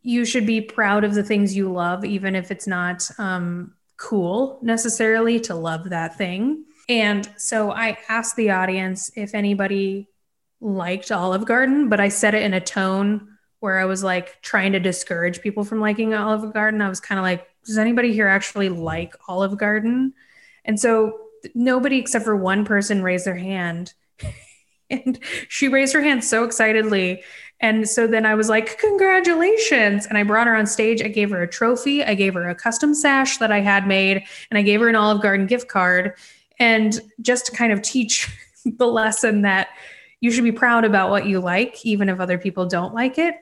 [0.02, 4.58] you should be proud of the things you love even if it's not um cool
[4.62, 6.64] necessarily to love that thing.
[6.88, 10.08] And so I asked the audience if anybody
[10.60, 13.31] liked Olive Garden but I said it in a tone
[13.62, 16.80] where I was like trying to discourage people from liking Olive Garden.
[16.80, 20.14] I was kind of like, does anybody here actually like Olive Garden?
[20.64, 21.18] And so
[21.54, 23.94] nobody except for one person raised their hand.
[24.90, 27.22] and she raised her hand so excitedly.
[27.60, 30.06] And so then I was like, congratulations.
[30.06, 31.00] And I brought her on stage.
[31.00, 32.02] I gave her a trophy.
[32.02, 34.24] I gave her a custom sash that I had made.
[34.50, 36.14] And I gave her an Olive Garden gift card.
[36.58, 38.28] And just to kind of teach
[38.64, 39.68] the lesson that
[40.18, 43.36] you should be proud about what you like, even if other people don't like it.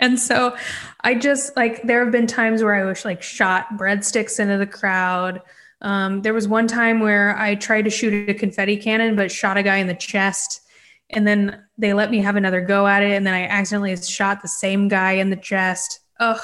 [0.00, 0.56] And so
[1.02, 4.66] I just like there have been times where I wish like shot breadsticks into the
[4.66, 5.42] crowd.
[5.82, 9.56] Um there was one time where I tried to shoot a confetti cannon but shot
[9.56, 10.62] a guy in the chest
[11.10, 14.42] and then they let me have another go at it and then I accidentally shot
[14.42, 16.00] the same guy in the chest.
[16.18, 16.40] Ugh.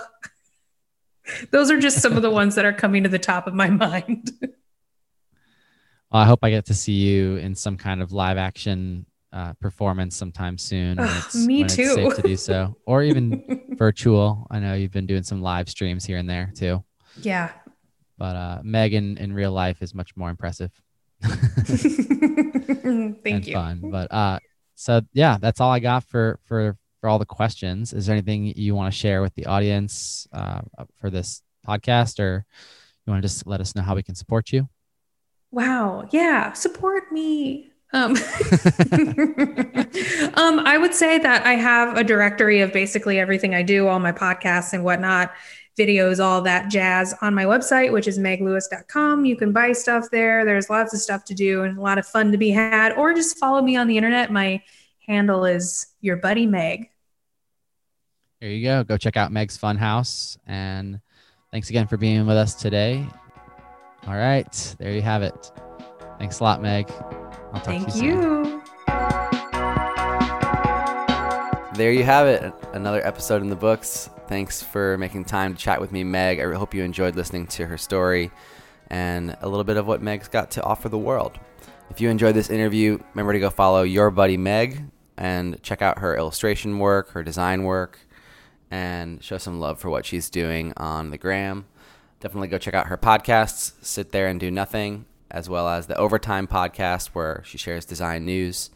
[1.50, 3.68] Those are just some of the ones that are coming to the top of my
[3.70, 4.30] mind.
[4.40, 9.52] well, I hope I get to see you in some kind of live action uh,
[9.54, 10.98] performance sometime soon.
[10.98, 11.94] Ugh, me too.
[11.94, 14.46] safe to do so, or even virtual.
[14.50, 16.84] I know you've been doing some live streams here and there too.
[17.20, 17.52] Yeah.
[18.18, 20.70] But uh, Megan in real life is much more impressive.
[21.22, 21.46] Thank
[23.46, 23.54] you.
[23.54, 23.90] Fun.
[23.90, 24.38] But uh,
[24.74, 27.92] so yeah, that's all I got for for for all the questions.
[27.92, 30.62] Is there anything you want to share with the audience uh,
[30.96, 32.44] for this podcast, or
[33.06, 34.68] you want to just let us know how we can support you?
[35.50, 36.08] Wow.
[36.10, 36.52] Yeah.
[36.52, 37.70] Support me.
[37.96, 38.10] Um,
[40.34, 43.98] um, I would say that I have a directory of basically everything I do, all
[43.98, 45.32] my podcasts and whatnot,
[45.78, 49.24] videos, all that jazz on my website, which is meglewis.com.
[49.24, 50.44] You can buy stuff there.
[50.44, 53.14] There's lots of stuff to do and a lot of fun to be had, or
[53.14, 54.30] just follow me on the internet.
[54.30, 54.62] My
[55.06, 56.90] handle is your buddy Meg.
[58.42, 58.84] There you go.
[58.84, 60.36] Go check out Meg's Fun House.
[60.46, 61.00] And
[61.50, 63.06] thanks again for being with us today.
[64.06, 64.76] All right.
[64.78, 65.50] There you have it.
[66.18, 66.90] Thanks a lot, Meg.
[67.56, 68.62] I'll talk Thank to you, you.
[71.74, 74.10] There you have it, another episode in the books.
[74.28, 76.38] Thanks for making time to chat with me, Meg.
[76.38, 78.30] I hope you enjoyed listening to her story
[78.88, 81.38] and a little bit of what Meg's got to offer the world.
[81.88, 84.82] If you enjoyed this interview, remember to go follow your buddy Meg
[85.16, 87.98] and check out her illustration work, her design work,
[88.70, 91.64] and show some love for what she's doing on the gram.
[92.20, 95.96] Definitely go check out her podcasts, Sit There and Do Nothing, as well as the
[95.96, 98.70] Overtime podcast where she shares design news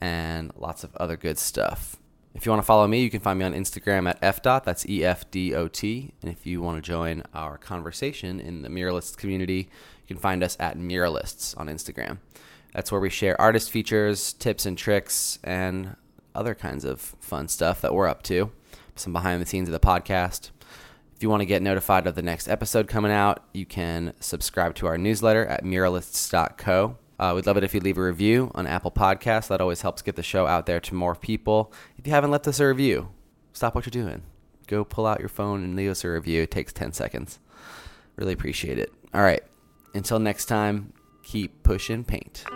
[0.00, 1.96] and lots of other good stuff.
[2.34, 4.88] If you want to follow me, you can find me on Instagram at fdot, that's
[4.88, 6.14] E-F-D-O-T.
[6.22, 9.68] And if you want to join our conversation in the Muralists community,
[10.06, 12.18] you can find us at Muralists on Instagram.
[12.72, 15.96] That's where we share artist features, tips and tricks, and
[16.34, 18.52] other kinds of fun stuff that we're up to.
[18.94, 20.50] Some behind the scenes of the podcast.
[21.20, 24.74] If you want to get notified of the next episode coming out, you can subscribe
[24.76, 26.96] to our newsletter at muralists.co.
[27.18, 29.48] Uh, we'd love it if you leave a review on Apple Podcasts.
[29.48, 31.74] That always helps get the show out there to more people.
[31.98, 33.10] If you haven't left us a review,
[33.52, 34.22] stop what you're doing.
[34.66, 36.40] Go pull out your phone and leave us a review.
[36.44, 37.38] It takes 10 seconds.
[38.16, 38.90] Really appreciate it.
[39.12, 39.42] All right.
[39.92, 42.46] Until next time, keep pushing paint.